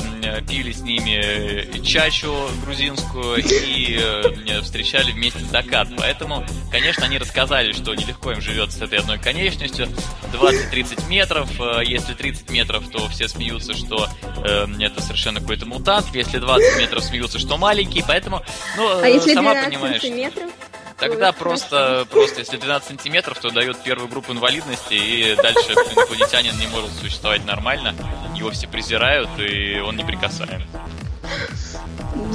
пили 0.49 0.71
с 0.71 0.81
ними 0.81 1.79
чачу 1.83 2.33
грузинскую 2.63 3.43
и 3.43 3.99
э, 4.01 4.61
встречали 4.61 5.11
вместе 5.11 5.43
закат. 5.51 5.89
Поэтому, 5.97 6.43
конечно, 6.71 7.05
они 7.05 7.17
рассказали, 7.17 7.71
что 7.71 7.93
нелегко 7.93 8.31
им 8.31 8.41
живется 8.41 8.79
с 8.79 8.81
этой 8.81 8.99
одной 8.99 9.19
конечностью. 9.19 9.87
20-30 10.33 11.07
метров, 11.07 11.49
э, 11.59 11.83
если 11.85 12.13
30 12.13 12.49
метров, 12.49 12.87
то 12.89 13.07
все 13.09 13.27
смеются, 13.27 13.73
что 13.73 14.07
э, 14.43 14.65
это 14.79 15.01
совершенно 15.01 15.39
какой-то 15.39 15.65
мутант, 15.65 16.07
если 16.13 16.39
20 16.39 16.79
метров 16.79 17.03
смеются, 17.03 17.37
что 17.37 17.57
маленький, 17.57 17.80
поэтому, 18.07 18.41
ну, 18.77 19.01
а 19.01 19.07
если 19.07 19.33
сама 19.33 19.53
понимаешь... 19.53 20.01
Сантиметров? 20.01 20.51
Тогда 20.97 21.31
просто, 21.31 22.05
просто, 22.11 22.41
если 22.41 22.57
12 22.57 22.89
сантиметров, 22.89 23.39
то 23.39 23.49
дает 23.49 23.81
первую 23.81 24.07
группу 24.07 24.33
инвалидности, 24.33 24.93
и 24.93 25.35
дальше 25.35 25.73
инопланетянин 25.73 26.55
не 26.59 26.67
может 26.67 26.91
существовать 26.93 27.43
нормально. 27.43 27.95
Его 28.35 28.51
все 28.51 28.67
презирают, 28.67 29.29
и 29.39 29.79
он 29.79 29.97
неприкасаем. 29.97 30.61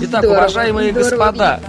Итак, 0.01 0.25
здорово, 0.25 0.39
уважаемые 0.39 0.91
здорово. 0.91 1.11
господа, 1.11 1.61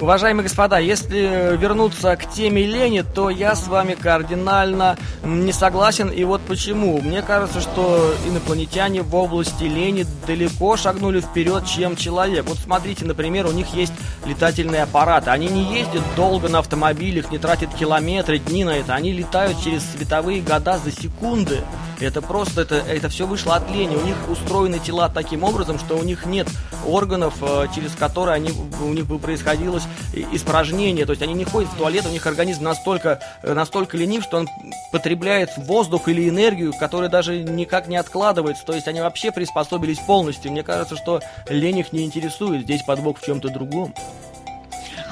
Уважаемые 0.00 0.44
господа, 0.44 0.78
если 0.78 1.58
вернуться 1.58 2.16
к 2.16 2.30
теме 2.30 2.64
лени, 2.64 3.02
то 3.02 3.28
я 3.28 3.54
с 3.54 3.68
вами 3.68 3.92
кардинально 3.92 4.96
не 5.22 5.52
согласен. 5.52 6.08
И 6.08 6.24
вот 6.24 6.40
почему. 6.40 7.02
Мне 7.02 7.20
кажется, 7.20 7.60
что 7.60 8.14
инопланетяне 8.26 9.02
в 9.02 9.14
области 9.14 9.64
лени 9.64 10.06
далеко 10.26 10.78
шагнули 10.78 11.20
вперед, 11.20 11.66
чем 11.66 11.96
человек. 11.96 12.46
Вот 12.48 12.56
смотрите, 12.56 13.04
например, 13.04 13.46
у 13.46 13.52
них 13.52 13.74
есть 13.74 13.92
летательные 14.24 14.84
аппараты. 14.84 15.30
Они 15.30 15.48
не 15.48 15.64
ездят 15.64 16.02
долго 16.16 16.48
на 16.48 16.60
автомобилях, 16.60 17.30
не 17.30 17.36
тратят 17.36 17.74
километры, 17.74 18.38
дни 18.38 18.64
на 18.64 18.78
это. 18.78 18.94
Они 18.94 19.12
летают 19.12 19.62
через 19.62 19.82
световые 19.84 20.40
года 20.40 20.78
за 20.82 20.92
секунды. 20.92 21.60
Это 22.00 22.22
просто, 22.22 22.62
это, 22.62 22.76
это 22.76 23.10
все 23.10 23.26
вышло 23.26 23.56
от 23.56 23.70
лени. 23.70 23.96
У 23.96 24.06
них 24.06 24.16
устроены 24.30 24.78
тела 24.78 25.10
таким 25.10 25.44
образом, 25.44 25.78
что 25.78 25.98
у 25.98 26.02
них 26.02 26.24
нет 26.24 26.48
органов, 26.86 27.34
э, 27.42 27.66
через 27.74 27.92
которые 27.92 28.36
они, 28.36 28.52
у 28.80 28.92
них 28.94 29.06
бы 29.06 29.18
происходилось 29.18 29.84
испражнение. 30.32 31.06
То 31.06 31.12
есть 31.12 31.22
они 31.22 31.34
не 31.34 31.44
ходят 31.44 31.70
в 31.70 31.76
туалет, 31.76 32.06
у 32.06 32.10
них 32.10 32.26
организм 32.26 32.64
настолько, 32.64 33.20
э, 33.42 33.52
настолько 33.52 33.96
ленив, 33.96 34.24
что 34.24 34.38
он 34.38 34.48
потребляет 34.92 35.50
воздух 35.56 36.08
или 36.08 36.28
энергию, 36.28 36.72
которая 36.72 37.08
даже 37.08 37.42
никак 37.42 37.88
не 37.88 37.96
откладывается. 37.96 38.64
То 38.64 38.74
есть 38.74 38.88
они 38.88 39.00
вообще 39.00 39.32
приспособились 39.32 39.98
полностью. 39.98 40.52
Мне 40.52 40.62
кажется, 40.62 40.96
что 40.96 41.20
лень 41.48 41.78
их 41.78 41.92
не 41.92 42.04
интересует. 42.04 42.62
Здесь 42.62 42.82
подвох 42.82 43.18
в 43.20 43.24
чем-то 43.24 43.48
другом. 43.48 43.94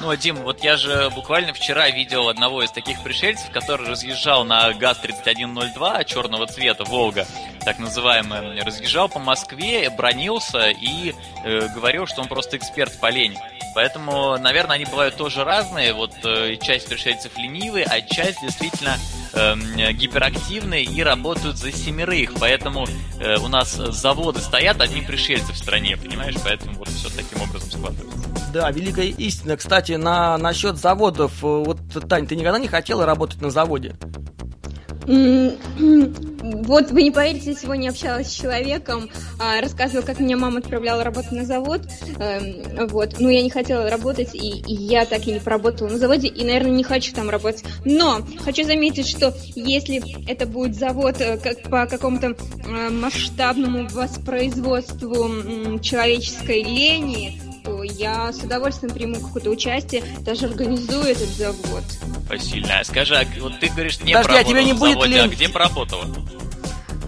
Ну, 0.01 0.15
Дим, 0.15 0.37
вот 0.37 0.63
я 0.63 0.77
же 0.77 1.09
буквально 1.13 1.53
вчера 1.53 1.89
видел 1.89 2.29
одного 2.29 2.63
из 2.63 2.71
таких 2.71 3.03
пришельцев, 3.03 3.51
который 3.51 3.85
разъезжал 3.89 4.45
на 4.45 4.71
ГАЗ-3102 4.71 6.05
черного 6.05 6.47
цвета, 6.47 6.85
Волга, 6.85 7.27
так 7.65 7.79
называемый, 7.79 8.61
разъезжал 8.61 9.09
по 9.09 9.19
Москве, 9.19 9.89
бронился 9.89 10.69
и 10.69 11.13
э, 11.43 11.67
говорил, 11.75 12.07
что 12.07 12.21
он 12.21 12.29
просто 12.29 12.55
эксперт 12.55 12.97
по 13.01 13.09
лени. 13.09 13.37
Поэтому, 13.75 14.37
наверное, 14.37 14.75
они 14.75 14.85
бывают 14.85 15.15
тоже 15.15 15.43
разные. 15.43 15.93
Вот 15.93 16.11
э, 16.23 16.55
часть 16.61 16.87
пришельцев 16.87 17.37
ленивые, 17.37 17.85
а 17.85 18.01
часть 18.01 18.41
действительно 18.41 18.97
э, 19.33 19.91
гиперактивные 19.93 20.83
и 20.83 21.03
работают 21.03 21.57
за 21.57 21.71
семерых. 21.71 22.33
Поэтому 22.39 22.85
э, 23.19 23.37
у 23.37 23.47
нас 23.47 23.73
заводы 23.73 24.39
стоят, 24.41 24.81
одни 24.81 25.01
пришельцы 25.01 25.53
в 25.53 25.57
стране, 25.57 25.97
понимаешь? 25.97 26.35
Поэтому 26.43 26.73
вот 26.73 26.89
все 26.89 27.09
таким 27.09 27.41
образом 27.41 27.71
складывается. 27.71 28.29
Да, 28.51 28.71
великая 28.71 29.07
истина. 29.07 29.57
Кстати, 29.57 29.91
на 29.93 30.37
насчет 30.37 30.77
заводов, 30.77 31.43
э, 31.43 31.47
вот, 31.47 31.77
Тань, 32.09 32.25
ты 32.27 32.35
никогда 32.35 32.57
не 32.57 32.67
хотела 32.67 33.05
работать 33.05 33.41
на 33.41 33.51
заводе? 33.51 33.95
Вот 36.41 36.91
вы 36.91 37.03
не 37.03 37.11
поверите, 37.11 37.51
я 37.51 37.55
сегодня 37.55 37.89
общалась 37.89 38.27
с 38.27 38.33
человеком, 38.33 39.09
а, 39.39 39.59
рассказывала, 39.59 40.05
как 40.05 40.19
меня 40.19 40.37
мама 40.37 40.59
отправляла 40.59 41.03
работать 41.03 41.31
на 41.31 41.45
завод. 41.45 41.81
Эм, 42.19 42.87
вот. 42.87 43.15
Ну, 43.19 43.29
я 43.29 43.41
не 43.41 43.49
хотела 43.49 43.89
работать, 43.89 44.35
и, 44.35 44.59
и 44.59 44.73
я 44.73 45.05
так 45.05 45.27
и 45.27 45.33
не 45.33 45.39
поработала 45.39 45.89
на 45.89 45.97
заводе, 45.97 46.27
и, 46.27 46.45
наверное, 46.45 46.71
не 46.71 46.83
хочу 46.83 47.13
там 47.13 47.29
работать. 47.29 47.63
Но 47.85 48.21
хочу 48.43 48.63
заметить, 48.63 49.07
что 49.07 49.35
если 49.55 50.01
это 50.29 50.45
будет 50.45 50.75
завод 50.75 51.15
э, 51.19 51.37
как 51.37 51.63
по 51.63 51.85
какому-то 51.87 52.35
э, 52.35 52.89
масштабному 52.89 53.87
воспроизводству 53.89 55.79
человеческой 55.81 56.63
лени, 56.63 57.41
то 57.63 57.83
я 57.83 58.31
с 58.31 58.39
удовольствием 58.39 58.93
приму 58.93 59.19
какое-то 59.19 59.49
участие, 59.49 60.03
даже 60.21 60.47
организую 60.47 61.05
этот 61.05 61.29
завод. 61.29 61.83
Посильно. 62.27 62.81
Скажи, 62.83 63.15
а 63.15 63.25
вот 63.41 63.59
ты 63.59 63.67
говоришь, 63.69 63.99
не 64.01 64.13
Подожди, 64.13 64.37
а 64.37 64.43
тебе 64.43 64.63
не 64.63 64.73
будет 64.73 64.93
заводе, 64.93 65.13
ли... 65.13 65.19
а 65.19 65.27
где 65.27 65.49
поработала? 65.49 66.05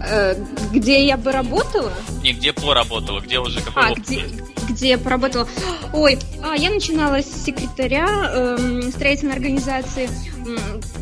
Э, 0.04 0.34
где 0.72 1.06
я 1.06 1.16
бы 1.16 1.30
работала? 1.32 1.92
Не, 2.22 2.32
где 2.32 2.52
поработала, 2.52 3.20
где 3.20 3.38
уже 3.38 3.60
какой 3.60 3.84
А, 3.84 3.90
опыт? 3.92 4.04
где, 4.06 4.24
где 4.68 4.88
я 4.90 4.98
поработала? 4.98 5.46
Ой, 5.92 6.18
а, 6.42 6.54
я 6.54 6.70
начинала 6.70 7.22
с 7.22 7.44
секретаря 7.44 8.06
э, 8.32 8.82
строительной 8.90 9.34
организации. 9.34 10.08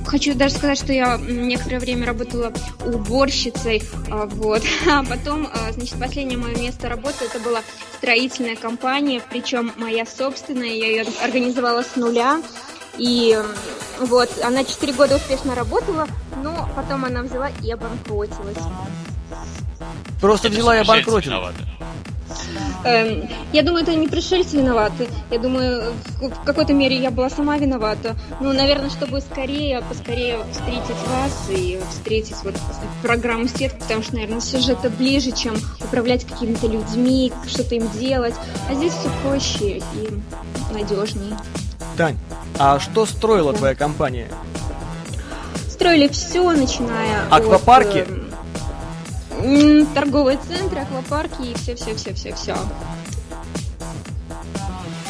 Хочу 0.07 0.35
даже 0.35 0.55
сказать, 0.55 0.79
что 0.79 0.93
я 0.93 1.19
некоторое 1.19 1.79
время 1.79 2.07
работала 2.07 2.53
уборщицей, 2.85 3.83
э, 4.09 4.27
вот. 4.33 4.63
А 4.91 5.05
потом, 5.05 5.47
э, 5.47 5.73
значит, 5.73 5.99
последнее 5.99 6.39
мое 6.39 6.57
место 6.57 6.89
работы 6.89 7.25
это 7.25 7.39
была 7.41 7.61
строительная 7.99 8.57
компания, 8.57 9.23
причем 9.31 9.73
моя 9.77 10.07
собственная, 10.07 10.69
я 10.69 10.87
ее 10.87 11.05
организовала 11.23 11.83
с 11.83 11.97
нуля. 11.97 12.43
И 12.99 13.39
вот, 14.01 14.31
она 14.43 14.65
4 14.65 14.93
года 14.95 15.17
успешно 15.17 15.55
работала, 15.55 16.07
но 16.43 16.69
потом 16.75 17.05
она 17.05 17.23
взяла 17.23 17.51
и 17.63 17.71
обанкротилась. 17.71 18.57
Просто 20.21 20.49
это 20.49 20.57
взяла 20.57 20.77
и 20.77 20.81
обанкротилась. 20.81 21.55
Эм, 22.85 23.29
я 23.53 23.63
думаю, 23.63 23.83
это 23.83 23.95
не 23.95 24.09
пришельцы 24.09 24.57
виноваты. 24.57 25.09
Я 25.31 25.39
думаю, 25.39 25.93
в 26.21 26.45
какой-то 26.45 26.73
мере 26.73 26.97
я 26.97 27.11
была 27.11 27.31
сама 27.31 27.57
виновата. 27.59 28.17
Ну, 28.41 28.53
наверное, 28.53 28.91
чтобы 28.91 29.21
скорее, 29.21 29.83
поскорее 29.89 30.39
встретить 30.53 31.09
вас 31.09 31.49
и 31.51 31.79
встретить 31.91 32.37
вот 32.43 32.55
программу 33.03 33.49
сетки, 33.49 33.79
потому 33.81 34.03
что, 34.03 34.15
наверное, 34.15 34.41
все 34.41 34.59
же 34.59 34.73
это 34.73 34.91
ближе, 34.91 35.33
чем 35.33 35.55
управлять 35.81 36.25
какими-то 36.25 36.67
людьми, 36.67 37.33
что-то 37.47 37.75
им 37.75 37.89
делать. 37.91 38.35
А 38.69 38.75
здесь 38.75 38.93
все 38.93 39.11
проще 39.23 39.79
и 39.79 40.73
надежнее. 40.73 41.37
Тань, 41.97 42.17
а 42.59 42.79
что 42.79 43.07
строила 43.07 43.53
твоя 43.53 43.75
компания? 43.75 44.29
Строили 45.69 46.09
все, 46.09 46.51
начиная 46.53 47.27
Аквапарки? 47.31 47.99
от... 47.99 48.09
Э, 48.09 48.20
торговые 49.95 50.39
центры, 50.47 50.81
аквапарки 50.81 51.43
и 51.43 51.55
все-все-все-все-все 51.55 52.57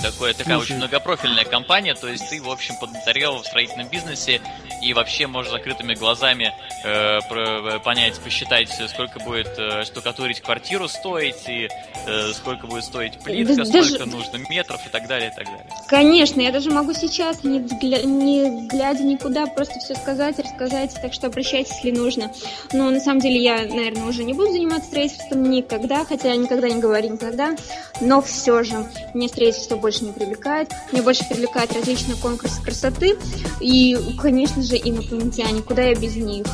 такое, 0.03 0.35
такая 0.35 0.57
Слушай. 0.57 0.73
очень 0.73 0.77
многопрофильная 0.77 1.45
компания, 1.45 1.95
то 1.95 2.09
есть 2.09 2.29
ты, 2.29 2.41
в 2.41 2.51
общем, 2.51 2.75
поднаторел 2.81 3.39
в 3.39 3.47
строительном 3.47 3.89
бизнесе 3.89 4.41
и 4.83 4.95
вообще 4.95 5.27
можешь 5.27 5.53
закрытыми 5.53 5.95
глазами 5.95 6.53
э, 6.85 7.21
про, 7.29 7.79
понять, 7.81 8.19
посчитать, 8.21 8.69
сколько 8.89 9.21
будет 9.21 9.59
э, 9.59 9.85
штукатурить 9.85 10.41
квартиру 10.41 10.89
стоить, 10.89 11.49
и 11.49 11.69
э, 12.07 12.33
сколько 12.33 12.67
будет 12.67 12.85
стоить 12.85 13.19
плитка, 13.23 13.57
да, 13.57 13.65
сколько 13.65 13.99
даже... 13.99 14.07
нужно 14.07 14.37
метров 14.49 14.81
и 14.87 14.89
так 14.91 15.07
далее, 15.07 15.31
и 15.31 15.37
так 15.37 15.45
далее. 15.45 15.67
Конечно, 15.89 16.41
я 16.41 16.51
даже 16.51 16.71
могу 16.71 16.95
сейчас, 16.95 17.45
не, 17.45 17.61
гля... 17.61 18.03
не 18.03 18.69
глядя 18.69 19.03
никуда, 19.03 19.47
просто 19.47 19.79
все 19.81 19.95
сказать, 19.95 20.39
рассказать, 20.39 20.95
так 21.01 21.13
что 21.13 21.27
обращайтесь, 21.27 21.75
если 21.83 21.91
нужно. 21.91 22.33
Но 22.73 22.91
на 22.91 23.01
самом 23.01 23.21
деле 23.21 23.43
я, 23.43 23.59
наверное, 23.67 24.05
уже 24.05 24.25
не 24.25 24.33
буду 24.33 24.53
заниматься 24.53 24.89
строительством 24.89 25.51
никогда, 25.51 26.05
хотя 26.05 26.29
я 26.29 26.37
никогда 26.37 26.69
не 26.69 26.81
говорю 26.81 27.11
никогда, 27.11 27.55
но 28.01 28.23
все 28.23 28.63
же 28.63 28.87
мне 29.15 29.29
строительство 29.29 29.77
больше 29.77 29.90
больше 29.91 30.05
не 30.05 30.13
привлекает. 30.13 30.71
Меня 30.93 31.03
больше 31.03 31.25
привлекают 31.29 31.73
различные 31.73 32.17
конкурсы 32.17 32.63
красоты 32.63 33.17
и, 33.59 33.99
конечно 34.21 34.63
же, 34.63 34.77
инопланетяне. 34.77 35.63
Куда 35.63 35.83
я 35.83 35.97
без 35.97 36.15
них? 36.15 36.47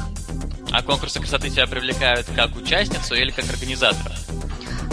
А 0.73 0.83
конкурсы 0.83 1.21
красоты 1.21 1.51
тебя 1.51 1.67
привлекают 1.67 2.27
как 2.35 2.57
участницу 2.57 3.15
или 3.15 3.31
как 3.31 3.45
организатора? 3.51 4.16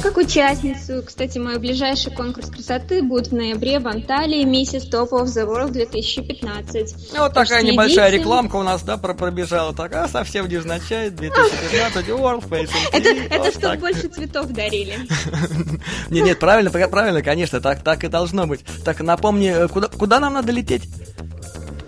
Как 0.03 0.17
участницу. 0.17 1.01
Кстати, 1.05 1.37
мой 1.37 1.57
ближайший 1.59 2.13
конкурс 2.13 2.49
красоты 2.49 3.01
будет 3.01 3.27
в 3.27 3.33
ноябре 3.33 3.79
в 3.79 3.87
Анталии, 3.87 4.43
месяц 4.43 4.85
Top 4.85 5.11
of 5.11 5.25
the 5.25 5.47
World 5.47 5.71
2015. 5.71 7.13
Ну, 7.13 7.19
вот 7.19 7.33
такая 7.33 7.61
следите. 7.61 7.71
небольшая 7.71 8.11
рекламка 8.11 8.57
у 8.57 8.63
нас, 8.63 8.83
да, 8.83 8.97
пробежала. 8.97 9.73
Такая 9.73 10.09
совсем 10.09 10.49
не 10.49 10.57
означает 10.57 11.15
2015 11.15 12.07
World 12.09 12.49
Fashion 12.49 12.69
Это, 12.91 13.09
это 13.33 13.57
чтобы 13.57 13.77
больше 13.77 14.09
цветов 14.09 14.47
дарили. 14.47 14.99
Нет, 16.09 16.25
нет, 16.25 16.39
правильно, 16.39 16.69
правильно, 16.69 17.21
конечно, 17.21 17.61
так, 17.61 17.81
так 17.83 18.03
и 18.03 18.07
должно 18.07 18.45
быть. 18.45 18.61
Так, 18.83 18.99
напомни, 18.99 19.49
э, 19.49 19.67
куда, 19.67 19.87
куда 19.87 20.19
нам 20.19 20.33
надо 20.33 20.51
лететь? 20.51 20.83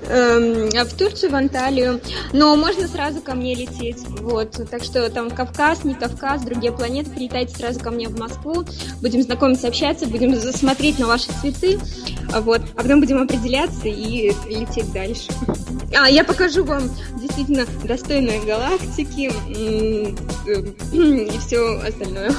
Эм, 0.07 0.69
в 0.69 0.93
Турцию, 0.97 1.31
в 1.31 1.35
Анталию. 1.35 2.01
Но 2.33 2.55
можно 2.55 2.87
сразу 2.87 3.21
ко 3.21 3.33
мне 3.35 3.55
лететь. 3.55 4.03
Вот. 4.21 4.51
Так 4.69 4.83
что 4.83 5.09
там 5.09 5.31
Кавказ, 5.31 5.83
не 5.83 5.95
Кавказ, 5.95 6.43
другие 6.43 6.71
планеты. 6.71 7.09
Прилетайте 7.09 7.55
сразу 7.55 7.79
ко 7.79 7.91
мне 7.91 8.07
в 8.07 8.19
Москву. 8.19 8.63
Будем 9.01 9.21
знакомиться, 9.23 9.67
общаться, 9.67 10.07
будем 10.07 10.35
смотреть 10.35 10.99
на 10.99 11.07
ваши 11.07 11.27
цветы. 11.41 11.79
Вот. 12.29 12.61
А 12.75 12.83
потом 12.83 12.99
будем 12.99 13.21
определяться 13.21 13.87
и 13.87 14.31
лететь 14.47 14.91
дальше. 14.91 15.29
А, 15.97 16.09
я 16.09 16.23
покажу 16.23 16.63
вам 16.63 16.83
действительно 17.17 17.65
достойные 17.83 18.41
галактики 18.41 19.31
и 20.93 21.39
все 21.39 21.79
остальное. 21.79 22.31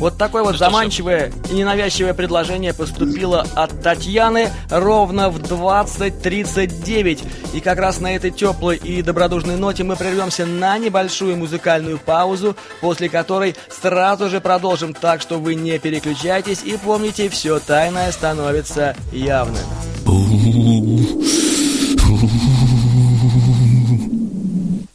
Вот 0.00 0.16
такое 0.16 0.42
вот 0.42 0.56
заманчивое 0.56 1.30
и 1.50 1.54
ненавязчивое 1.54 2.14
предложение 2.14 2.72
поступило 2.72 3.46
от 3.54 3.82
Татьяны 3.82 4.48
ровно 4.70 5.28
в 5.28 5.40
20.39. 5.40 7.20
И 7.52 7.60
как 7.60 7.78
раз 7.78 8.00
на 8.00 8.16
этой 8.16 8.30
теплой 8.30 8.78
и 8.78 9.02
добродушной 9.02 9.56
ноте 9.56 9.84
мы 9.84 9.96
прервемся 9.96 10.46
на 10.46 10.78
небольшую 10.78 11.36
музыкальную 11.36 11.98
паузу, 11.98 12.56
после 12.80 13.10
которой 13.10 13.54
сразу 13.68 14.30
же 14.30 14.40
продолжим, 14.40 14.94
так 14.94 15.20
что 15.20 15.38
вы 15.38 15.54
не 15.54 15.78
переключайтесь 15.78 16.62
и 16.64 16.78
помните, 16.78 17.28
все 17.28 17.58
тайное 17.60 18.10
становится 18.10 18.96
явным. 19.12 19.60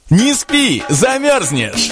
Не 0.10 0.34
спи, 0.34 0.82
замерзнешь! 0.90 1.92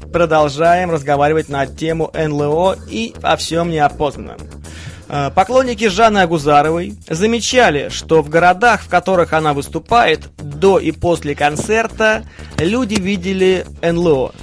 продолжаем 0.11 0.91
разговаривать 0.91 1.49
на 1.49 1.65
тему 1.65 2.11
НЛО 2.13 2.77
и 2.89 3.13
о 3.21 3.37
всем 3.37 3.69
неопознанном. 3.69 4.37
Э, 5.07 5.31
поклонники 5.33 5.87
Жанны 5.87 6.19
Агузаровой 6.19 6.95
замечали, 7.09 7.89
что 7.89 8.21
в 8.21 8.29
городах, 8.29 8.81
в 8.81 8.89
которых 8.89 9.33
она 9.33 9.53
выступает, 9.53 10.29
до 10.37 10.79
и 10.79 10.91
после 10.91 11.35
концерта 11.35 12.23
люди 12.57 12.95
видели 12.95 13.65
НЛО. 13.81 14.33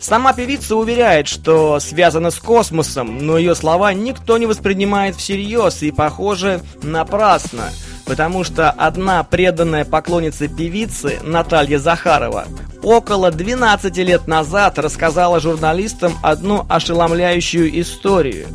Сама 0.00 0.34
певица 0.34 0.76
уверяет, 0.76 1.28
что 1.28 1.80
связана 1.80 2.30
с 2.30 2.38
космосом, 2.38 3.26
но 3.26 3.38
ее 3.38 3.54
слова 3.54 3.94
никто 3.94 4.36
не 4.36 4.44
воспринимает 4.44 5.16
всерьез 5.16 5.82
и, 5.82 5.90
похоже, 5.90 6.60
напрасно– 6.82 7.70
потому 8.06 8.44
что 8.44 8.70
одна 8.70 9.22
преданная 9.24 9.84
поклонница 9.84 10.48
певицы, 10.48 11.18
Наталья 11.22 11.78
Захарова, 11.78 12.46
около 12.82 13.30
12 13.30 13.96
лет 13.98 14.26
назад 14.26 14.78
рассказала 14.78 15.40
журналистам 15.40 16.14
одну 16.22 16.66
ошеломляющую 16.68 17.80
историю. 17.80 18.46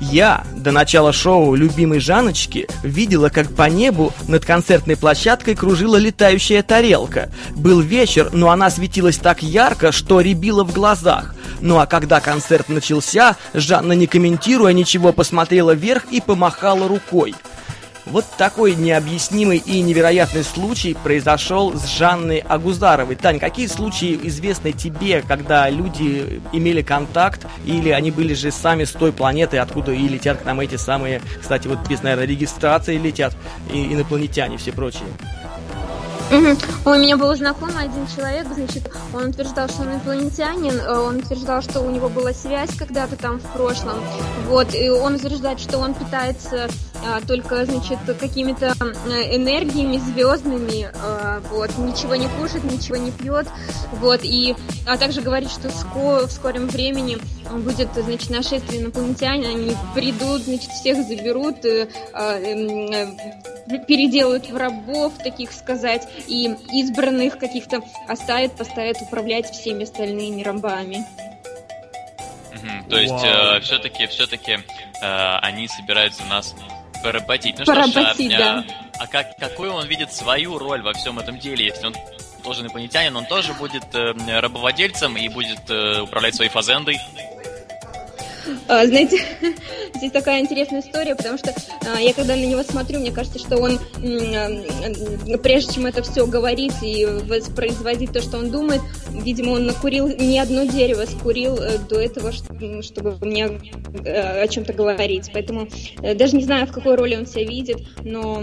Я 0.00 0.44
до 0.54 0.72
начала 0.72 1.12
шоу 1.12 1.54
любимой 1.54 2.00
Жаночки 2.00 2.68
видела, 2.82 3.30
как 3.30 3.54
по 3.54 3.68
небу 3.68 4.12
над 4.28 4.44
концертной 4.44 4.96
площадкой 4.96 5.54
кружила 5.54 5.96
летающая 5.96 6.62
тарелка. 6.62 7.30
Был 7.54 7.80
вечер, 7.80 8.28
но 8.32 8.50
она 8.50 8.68
светилась 8.68 9.16
так 9.16 9.42
ярко, 9.42 9.92
что 9.92 10.20
рябила 10.20 10.64
в 10.64 10.72
глазах. 10.72 11.34
Ну 11.60 11.78
а 11.78 11.86
когда 11.86 12.20
концерт 12.20 12.68
начался, 12.68 13.36
Жанна, 13.54 13.94
не 13.94 14.06
комментируя 14.06 14.74
ничего, 14.74 15.12
посмотрела 15.12 15.72
вверх 15.72 16.04
и 16.10 16.20
помахала 16.20 16.86
рукой. 16.88 17.34
Вот 18.06 18.24
такой 18.38 18.76
необъяснимый 18.76 19.58
и 19.58 19.82
невероятный 19.82 20.44
случай 20.44 20.94
произошел 20.94 21.74
с 21.74 21.86
Жанной 21.86 22.38
Агузаровой. 22.38 23.16
Тань, 23.16 23.40
какие 23.40 23.66
случаи 23.66 24.18
известны 24.22 24.70
тебе, 24.70 25.22
когда 25.22 25.68
люди 25.68 26.40
имели 26.52 26.82
контакт, 26.82 27.46
или 27.64 27.90
они 27.90 28.12
были 28.12 28.34
же 28.34 28.52
сами 28.52 28.84
с 28.84 28.92
той 28.92 29.12
планеты, 29.12 29.58
откуда 29.58 29.90
и 29.90 30.06
летят 30.06 30.40
к 30.40 30.44
нам 30.44 30.60
эти 30.60 30.76
самые, 30.76 31.20
кстати, 31.40 31.66
вот 31.66 31.80
без, 31.88 32.02
наверное, 32.04 32.26
регистрации 32.26 32.96
летят, 32.96 33.34
и 33.72 33.92
инопланетяне 33.92 34.56
все 34.56 34.70
прочие? 34.70 35.08
У 36.30 36.90
меня 36.90 37.16
был 37.16 37.34
знакомый 37.36 37.84
один 37.84 38.06
человек, 38.08 38.46
значит, 38.52 38.90
он 39.14 39.28
утверждал, 39.28 39.68
что 39.68 39.82
он 39.82 39.92
инопланетянин, 39.92 40.80
э, 40.80 40.98
он 40.98 41.16
утверждал, 41.18 41.62
что 41.62 41.80
у 41.80 41.90
него 41.90 42.08
была 42.08 42.32
связь 42.32 42.70
когда-то 42.76 43.16
там 43.16 43.38
в 43.38 43.52
прошлом, 43.52 43.98
вот, 44.48 44.74
и 44.74 44.90
он 44.90 45.14
утверждает, 45.14 45.60
что 45.60 45.78
он 45.78 45.94
питается 45.94 46.68
а, 47.04 47.20
только, 47.20 47.64
значит, 47.64 47.98
какими-то 48.18 48.72
энергиями 49.30 49.98
звездными, 49.98 50.90
а, 50.94 51.40
вот, 51.50 51.76
ничего 51.78 52.16
не 52.16 52.28
кушает, 52.28 52.64
ничего 52.64 52.96
не 52.96 53.10
пьет, 53.10 53.46
вот, 53.92 54.20
и, 54.22 54.54
а 54.86 54.96
также 54.96 55.20
говорит, 55.20 55.50
что 55.50 55.70
ско 55.70 56.26
в 56.26 56.30
скором 56.30 56.68
времени 56.68 57.18
будет, 57.50 57.88
значит, 57.94 58.30
нашествие 58.30 58.82
инопланетяне, 58.82 59.48
они 59.48 59.76
придут, 59.94 60.42
значит, 60.42 60.70
всех 60.70 61.06
заберут, 61.06 61.64
э, 61.64 61.88
э, 62.14 63.06
переделают 63.86 64.48
в 64.48 64.56
рабов, 64.56 65.14
таких 65.22 65.52
сказать, 65.52 66.08
и 66.26 66.54
избранных 66.72 67.38
каких-то 67.38 67.80
оставят, 68.08 68.56
поставят 68.56 69.00
управлять 69.00 69.50
всеми 69.50 69.84
остальными 69.84 70.42
рабами. 70.42 71.04
то 72.88 72.98
есть 72.98 73.24
э, 73.24 73.60
все-таки, 73.60 74.06
все-таки 74.06 74.52
э, 75.02 75.38
они 75.42 75.68
собираются 75.68 76.24
нас 76.24 76.54
поработить. 77.06 77.58
Ну 77.58 77.64
поработить, 77.64 78.30
что 78.30 78.30
ж, 78.30 78.34
а, 78.34 78.38
да. 78.38 78.64
а 78.98 79.06
как, 79.06 79.36
какую 79.36 79.72
он 79.72 79.86
видит 79.86 80.12
свою 80.12 80.58
роль 80.58 80.82
во 80.82 80.92
всем 80.92 81.18
этом 81.18 81.38
деле, 81.38 81.66
если 81.66 81.86
он 81.86 81.94
тоже 82.42 82.62
инопланетянин, 82.62 83.16
он 83.16 83.26
тоже 83.26 83.52
будет 83.54 83.84
э, 83.94 84.12
рабовладельцем 84.40 85.16
и 85.16 85.28
будет 85.28 85.68
э, 85.68 86.02
управлять 86.02 86.34
своей 86.34 86.50
фазендой? 86.50 87.00
А, 88.68 88.86
знаете, 88.86 89.20
здесь 89.94 90.12
такая 90.12 90.40
интересная 90.40 90.80
история, 90.80 91.14
потому 91.14 91.38
что 91.38 91.54
а, 91.86 92.00
я 92.00 92.12
когда 92.12 92.36
на 92.36 92.44
него 92.44 92.62
смотрю, 92.62 93.00
мне 93.00 93.12
кажется, 93.12 93.38
что 93.38 93.58
он, 93.58 93.78
а, 93.96 95.38
прежде 95.38 95.74
чем 95.74 95.86
это 95.86 96.02
все 96.02 96.26
говорить 96.26 96.74
и 96.82 97.04
воспроизводить 97.04 98.12
то, 98.12 98.20
что 98.20 98.38
он 98.38 98.50
думает, 98.50 98.80
видимо, 99.12 99.52
он 99.52 99.66
накурил 99.66 100.08
не 100.08 100.38
одно 100.38 100.64
дерево, 100.64 101.04
скурил 101.06 101.56
э, 101.56 101.78
до 101.78 102.00
этого, 102.00 102.32
чтобы 102.32 103.16
мне 103.20 103.60
э, 104.04 104.42
о 104.42 104.48
чем-то 104.48 104.72
говорить. 104.72 105.30
Поэтому 105.32 105.68
э, 106.02 106.14
даже 106.14 106.36
не 106.36 106.44
знаю, 106.44 106.66
в 106.66 106.72
какой 106.72 106.96
роли 106.96 107.16
он 107.16 107.26
себя 107.26 107.44
видит, 107.44 107.78
но 108.02 108.42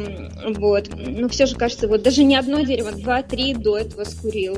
вот, 0.55 0.89
но 0.95 1.29
все 1.29 1.45
же 1.45 1.55
кажется, 1.55 1.87
вот 1.87 2.03
даже 2.03 2.23
не 2.23 2.35
одно 2.35 2.61
дерево, 2.61 2.91
два-три 2.91 3.53
до 3.53 3.77
этого 3.77 4.03
скурил. 4.03 4.57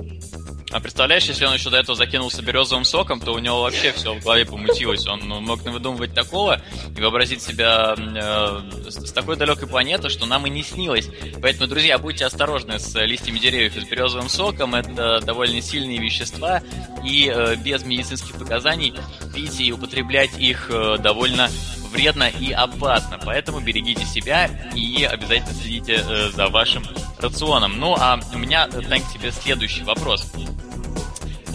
А 0.75 0.81
представляешь, 0.81 1.23
если 1.23 1.45
он 1.45 1.53
еще 1.53 1.69
до 1.69 1.77
этого 1.77 1.95
закинулся 1.95 2.41
березовым 2.41 2.83
соком, 2.83 3.21
то 3.21 3.31
у 3.31 3.39
него 3.39 3.61
вообще 3.61 3.93
все 3.93 4.13
в 4.13 4.21
голове 4.21 4.45
помутилось. 4.45 5.07
Он 5.07 5.21
мог 5.21 5.61
выдумывать 5.61 6.13
такого 6.13 6.61
и 6.97 6.99
вообразить 7.01 7.41
себя 7.41 7.95
э, 7.97 8.89
с, 8.89 9.13
такой 9.13 9.37
далекой 9.37 9.69
планеты, 9.69 10.09
что 10.09 10.25
нам 10.25 10.45
и 10.47 10.49
не 10.49 10.63
снилось. 10.63 11.07
Поэтому, 11.41 11.69
друзья, 11.69 11.97
будьте 11.97 12.25
осторожны 12.25 12.77
с 12.77 12.93
листьями 13.05 13.39
деревьев 13.39 13.77
и 13.77 13.79
с 13.79 13.85
березовым 13.85 14.27
соком. 14.27 14.75
Это 14.75 15.21
довольно 15.21 15.61
сильные 15.61 15.97
вещества, 15.97 16.61
и 17.05 17.31
э, 17.33 17.55
без 17.55 17.85
медицинских 17.85 18.37
показаний 18.37 18.93
пить 19.33 19.57
и 19.61 19.71
употреблять 19.71 20.37
их 20.37 20.69
э, 20.69 20.97
довольно 20.97 21.49
вредно 21.95 22.27
и 22.27 22.51
опасно. 22.51 23.17
Поэтому 23.23 23.61
берегите 23.61 24.03
себя 24.03 24.49
и 24.75 25.05
обязательно 25.05 25.53
следите 25.53 26.03
э, 26.05 26.31
за 26.31 26.47
вашим 26.47 26.83
рационом. 27.19 27.79
Ну, 27.79 27.95
а 27.97 28.19
у 28.33 28.37
меня, 28.37 28.67
э, 28.71 28.81
Тань, 28.81 29.01
к 29.01 29.13
тебе 29.13 29.31
следующий 29.31 29.83
вопрос. 29.83 30.31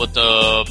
Вот 0.00 0.16
э, 0.16 0.64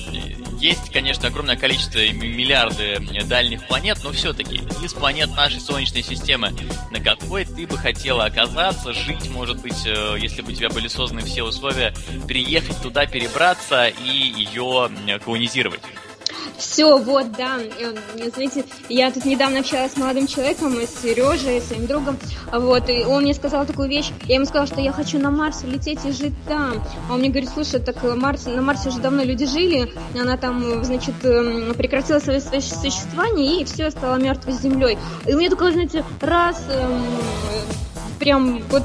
есть, 0.59 0.91
конечно, 0.91 1.27
огромное 1.27 1.55
количество, 1.55 1.99
миллиарды 1.99 2.97
дальних 3.25 3.67
планет, 3.67 3.99
но 4.03 4.11
все-таки 4.11 4.59
из 4.83 4.91
планет 4.93 5.29
нашей 5.35 5.59
Солнечной 5.59 6.01
системы, 6.01 6.51
на 6.89 6.99
какой 6.99 7.45
ты 7.45 7.67
бы 7.67 7.77
хотела 7.77 8.25
оказаться, 8.25 8.91
жить, 8.91 9.29
может 9.29 9.61
быть, 9.61 9.85
э, 9.85 10.15
если 10.19 10.41
бы 10.41 10.51
у 10.51 10.55
тебя 10.55 10.69
были 10.71 10.87
созданы 10.87 11.21
все 11.21 11.43
условия, 11.43 11.93
приехать 12.27 12.81
туда, 12.81 13.05
перебраться 13.05 13.85
и 13.85 14.09
ее 14.09 14.89
колонизировать? 15.23 15.81
Все, 16.59 16.97
вот, 16.97 17.31
да. 17.31 17.57
Эм, 17.57 17.95
знаете, 18.33 18.65
я 18.89 19.11
тут 19.11 19.25
недавно 19.25 19.59
общалась 19.59 19.93
с 19.93 19.97
молодым 19.97 20.27
человеком, 20.27 20.75
с 20.75 21.01
Сережей, 21.01 21.61
своим 21.61 21.87
другом, 21.87 22.17
вот, 22.51 22.89
и 22.89 23.05
он 23.05 23.23
мне 23.23 23.33
сказал 23.33 23.65
такую 23.65 23.89
вещь, 23.89 24.11
я 24.25 24.35
ему 24.35 24.45
сказала, 24.45 24.67
что 24.67 24.81
я 24.81 24.91
хочу 24.91 25.19
на 25.19 25.31
Марс 25.31 25.63
улететь 25.63 26.03
и 26.05 26.11
жить 26.11 26.33
там. 26.47 26.83
А 27.09 27.13
он 27.13 27.19
мне 27.19 27.29
говорит, 27.29 27.49
слушай, 27.53 27.79
так 27.79 28.03
э, 28.03 28.13
Марс, 28.13 28.45
на 28.45 28.61
Марсе 28.61 28.89
уже 28.89 28.99
давно 28.99 29.23
люди 29.23 29.45
жили, 29.45 29.91
она 30.19 30.35
там, 30.35 30.83
значит, 30.83 31.15
эм, 31.23 31.73
прекратила 31.75 32.19
свое 32.19 32.41
существование 32.41 33.61
и 33.61 33.65
все, 33.65 33.89
стала 33.89 34.17
мертвой 34.17 34.53
землей. 34.53 34.97
И 35.25 35.33
у 35.33 35.37
меня 35.37 35.49
такое, 35.49 35.71
знаете, 35.71 36.03
раз 36.19 36.61
эм, 36.69 37.05
прям 38.19 38.61
вот 38.69 38.83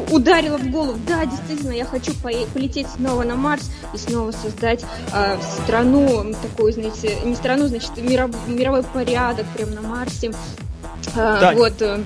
ударило 0.00 0.58
в 0.58 0.70
голову. 0.70 0.98
Да, 1.06 1.24
действительно, 1.26 1.72
я 1.72 1.84
хочу 1.84 2.12
полететь 2.14 2.88
снова 2.88 3.24
на 3.24 3.36
Марс 3.36 3.70
и 3.94 3.98
снова 3.98 4.32
создать 4.32 4.84
э, 5.12 5.36
страну, 5.62 6.34
такую, 6.42 6.72
знаете, 6.72 7.18
не 7.24 7.34
страну, 7.34 7.66
значит, 7.66 7.96
миров, 7.96 8.30
мировой 8.46 8.82
порядок 8.82 9.46
прям 9.54 9.74
на 9.74 9.82
Марсе. 9.82 10.32
Э, 11.14 11.54
вот, 11.54 11.80
э, 11.80 12.00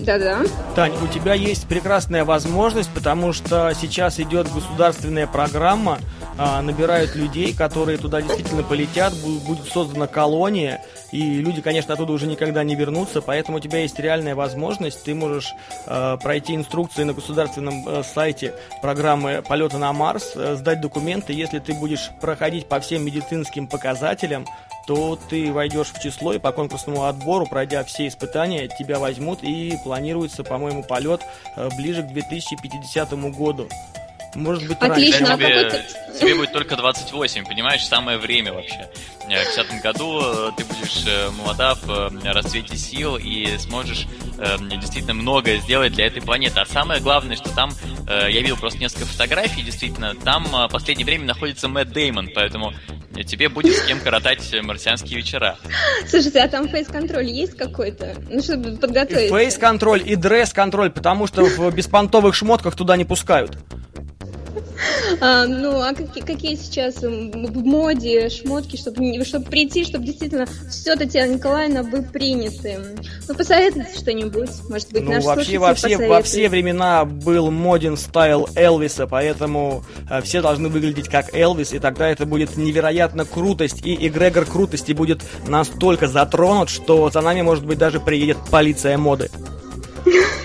да-да. 0.00 0.40
Тань, 0.74 0.92
у 1.02 1.06
тебя 1.06 1.34
есть 1.34 1.66
прекрасная 1.66 2.24
возможность, 2.24 2.90
потому 2.90 3.32
что 3.32 3.72
сейчас 3.80 4.18
идет 4.18 4.52
государственная 4.52 5.26
программа, 5.26 5.98
а, 6.36 6.60
набирают 6.62 7.14
людей, 7.14 7.54
которые 7.54 7.98
туда 7.98 8.20
действительно 8.20 8.62
полетят, 8.62 9.14
будет 9.14 9.66
создана 9.72 10.06
колония, 10.06 10.82
и 11.12 11.20
люди, 11.34 11.60
конечно, 11.60 11.94
оттуда 11.94 12.12
уже 12.12 12.26
никогда 12.26 12.64
не 12.64 12.74
вернутся, 12.74 13.22
поэтому 13.22 13.58
у 13.58 13.60
тебя 13.60 13.80
есть 13.80 13.98
реальная 14.00 14.34
возможность, 14.34 15.04
ты 15.04 15.14
можешь 15.14 15.52
э, 15.86 16.16
пройти 16.20 16.56
инструкции 16.56 17.04
на 17.04 17.12
государственном 17.12 17.88
э, 17.88 18.02
сайте 18.02 18.54
программы 18.82 19.42
полета 19.46 19.78
на 19.78 19.92
Марс, 19.92 20.32
э, 20.34 20.56
сдать 20.56 20.80
документы, 20.80 21.32
если 21.32 21.60
ты 21.60 21.72
будешь 21.74 22.10
проходить 22.20 22.66
по 22.66 22.80
всем 22.80 23.04
медицинским 23.04 23.68
показателям, 23.68 24.44
то 24.86 25.18
ты 25.30 25.52
войдешь 25.52 25.92
в 25.92 26.00
число 26.02 26.32
и 26.32 26.38
по 26.38 26.52
конкурсному 26.52 27.04
отбору, 27.04 27.46
пройдя 27.46 27.84
все 27.84 28.08
испытания, 28.08 28.68
тебя 28.68 28.98
возьмут 28.98 29.42
и 29.42 29.78
планируется, 29.82 30.42
по-моему, 30.42 30.82
полет 30.82 31.22
э, 31.56 31.68
ближе 31.76 32.02
к 32.02 32.08
2050 32.08 33.12
году. 33.32 33.68
Может 34.34 34.66
быть, 34.66 34.78
Отлично, 34.80 35.34
а 35.34 35.36
тебе, 35.36 35.84
тебе 36.18 36.34
будет 36.34 36.52
только 36.52 36.76
28, 36.76 37.44
понимаешь, 37.44 37.84
самое 37.86 38.18
время 38.18 38.52
вообще. 38.52 38.88
В 39.24 39.28
50 39.28 39.82
году 39.82 40.20
э, 40.22 40.50
ты 40.56 40.64
будешь 40.64 41.04
э, 41.06 41.30
молода 41.30 41.74
в 41.74 41.88
э, 41.88 42.32
расцвете 42.32 42.76
сил 42.76 43.16
и 43.16 43.56
сможешь 43.58 44.06
действительно 44.68 45.14
многое 45.14 45.58
сделать 45.58 45.92
для 45.92 46.06
этой 46.06 46.20
планеты. 46.20 46.58
А 46.58 46.66
самое 46.66 47.00
главное, 47.00 47.36
что 47.36 47.54
там, 47.54 47.70
я 48.08 48.40
видел 48.40 48.56
просто 48.56 48.80
несколько 48.80 49.06
фотографий, 49.06 49.62
действительно, 49.62 50.16
там 50.16 50.44
в 50.44 50.68
последнее 50.72 51.06
время 51.06 51.24
находится 51.26 51.68
Мэтт 51.68 51.92
Деймон, 51.92 52.30
поэтому 52.34 52.74
тебе 53.24 53.48
будет 53.48 53.76
с 53.76 53.86
кем 53.86 54.00
коротать 54.00 54.52
марсианские 54.60 55.18
вечера. 55.18 55.56
Слушайте, 56.08 56.40
а 56.40 56.48
там 56.48 56.68
фейс-контроль 56.68 57.26
есть 57.26 57.56
какой-то? 57.56 58.16
Ну, 58.28 58.42
чтобы 58.42 58.76
подготовиться. 58.76 59.34
Фейс-контроль 59.34 60.02
и 60.04 60.16
дресс-контроль, 60.16 60.90
потому 60.90 61.28
что 61.28 61.44
в 61.44 61.72
беспонтовых 61.72 62.34
шмотках 62.34 62.74
туда 62.74 62.96
не 62.96 63.04
пускают. 63.04 63.56
А, 65.20 65.46
ну, 65.46 65.80
а 65.80 65.94
какие, 65.94 66.22
какие 66.22 66.56
сейчас 66.56 66.96
в 67.02 67.64
моде 67.64 68.28
шмотки, 68.28 68.76
чтобы, 68.76 69.24
чтобы 69.24 69.46
прийти, 69.46 69.84
чтобы 69.84 70.04
действительно 70.04 70.46
все, 70.68 70.96
Татьяна 70.96 71.34
Николаевна, 71.34 71.82
вы 71.82 72.02
приняты? 72.02 72.78
Ну, 73.28 73.34
посоветуйте 73.34 73.96
что-нибудь, 73.96 74.50
может 74.68 74.92
быть, 74.92 75.02
Ну, 75.02 75.20
вообще 75.20 75.58
во 75.58 75.74
все, 75.74 76.08
во 76.08 76.22
все 76.22 76.48
времена 76.48 77.04
был 77.04 77.50
моден 77.50 77.96
стайл 77.96 78.48
Элвиса, 78.56 79.06
поэтому 79.06 79.84
э, 80.10 80.20
все 80.22 80.42
должны 80.42 80.68
выглядеть 80.68 81.08
как 81.08 81.34
Элвис, 81.34 81.72
и 81.72 81.78
тогда 81.78 82.08
это 82.08 82.26
будет 82.26 82.56
невероятно 82.56 83.24
крутость, 83.24 83.86
и 83.86 84.08
эгрегор 84.08 84.44
крутости 84.44 84.92
будет 84.92 85.22
настолько 85.46 86.08
затронут, 86.08 86.68
что 86.68 87.10
за 87.10 87.20
нами, 87.20 87.42
может 87.42 87.64
быть, 87.64 87.78
даже 87.78 88.00
приедет 88.00 88.38
полиция 88.50 88.98
моды. 88.98 89.30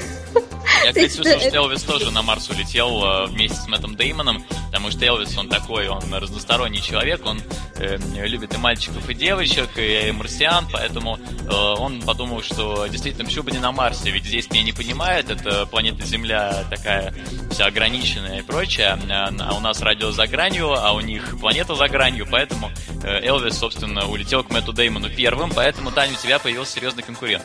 Я, 0.90 1.08
кстати, 1.08 1.22
слышал, 1.22 1.40
что 1.40 1.56
Элвис 1.56 1.84
тоже 1.84 2.12
на 2.12 2.24
Марс 2.24 2.50
улетел 2.50 3.04
э, 3.04 3.26
вместе 3.28 3.58
с 3.58 3.68
Мэттом 3.68 3.96
Деймоном, 3.96 4.44
потому 4.68 4.90
что 4.90 5.06
Элвис, 5.06 5.38
он 5.38 5.48
такой, 5.48 5.88
он 5.88 6.12
разносторонний 6.12 6.82
человек, 6.82 7.24
он 7.26 7.40
э, 7.76 7.98
любит 8.26 8.56
и 8.56 8.58
мальчиков, 8.58 9.08
и 9.08 9.14
девочек, 9.14 9.70
и 9.78 10.12
марсиан, 10.12 10.68
поэтому 10.72 11.18
э, 11.18 11.54
он 11.54 12.02
подумал, 12.02 12.42
что 12.42 12.88
действительно, 12.88 13.26
почему 13.26 13.44
бы 13.44 13.52
не 13.52 13.60
на 13.60 13.72
Марсе, 13.72 14.10
ведь 14.10 14.26
здесь 14.26 14.50
меня 14.50 14.64
не 14.64 14.72
понимают, 14.72 15.30
это 15.30 15.68
планета 15.68 16.04
Земля 16.06 16.66
такая 16.72 17.14
вся 17.52 17.68
ограниченная 17.68 18.40
и 18.40 18.42
прочее, 18.42 18.98
а, 19.10 19.30
а 19.40 19.54
у 19.54 19.60
нас 19.60 19.82
радио 19.82 20.12
за 20.12 20.26
гранью, 20.26 20.74
а 20.74 20.94
у 20.94 21.02
них 21.02 21.40
планета 21.40 21.76
за 21.76 21.88
гранью, 21.88 22.28
поэтому 22.30 22.72
э, 23.04 23.26
Элвис, 23.26 23.60
собственно, 23.60 24.08
улетел 24.08 24.44
к 24.44 24.50
Мэтту 24.50 24.74
Деймону 24.74 25.10
первым, 25.10 25.52
поэтому, 25.52 25.92
Таня, 25.92 26.14
у 26.14 26.22
тебя 26.22 26.40
появился 26.40 26.74
серьезный 26.74 27.04
конкурент. 27.04 27.44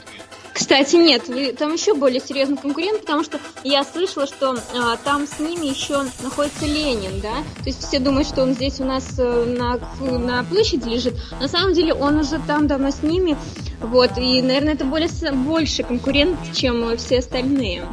Кстати, 0.54 0.94
нет, 0.94 1.24
там 1.58 1.72
еще 1.72 1.94
более 1.94 2.20
серьезный 2.20 2.56
конкурент, 2.56 3.00
потому 3.00 3.24
что 3.24 3.40
я 3.64 3.82
слышала, 3.82 4.24
что 4.28 4.52
а, 4.52 4.96
там 4.98 5.26
с 5.26 5.40
ними 5.40 5.66
еще 5.66 6.04
находится 6.22 6.64
Ленин, 6.64 7.20
да? 7.20 7.34
То 7.58 7.64
есть 7.66 7.84
все 7.84 7.98
думают, 7.98 8.28
что 8.28 8.42
он 8.42 8.54
здесь 8.54 8.78
у 8.78 8.84
нас 8.84 9.18
э, 9.18 9.44
на, 9.58 9.80
на 10.00 10.44
площади 10.44 10.88
лежит. 10.88 11.14
На 11.40 11.48
самом 11.48 11.74
деле 11.74 11.92
он 11.92 12.18
уже 12.18 12.38
там 12.46 12.68
давно 12.68 12.92
с 12.92 13.02
ними. 13.02 13.36
Вот, 13.80 14.16
и, 14.16 14.40
наверное, 14.42 14.74
это 14.74 14.84
более, 14.84 15.10
больше 15.32 15.82
конкурент, 15.82 16.38
чем 16.54 16.96
все 16.98 17.18
остальные. 17.18 17.84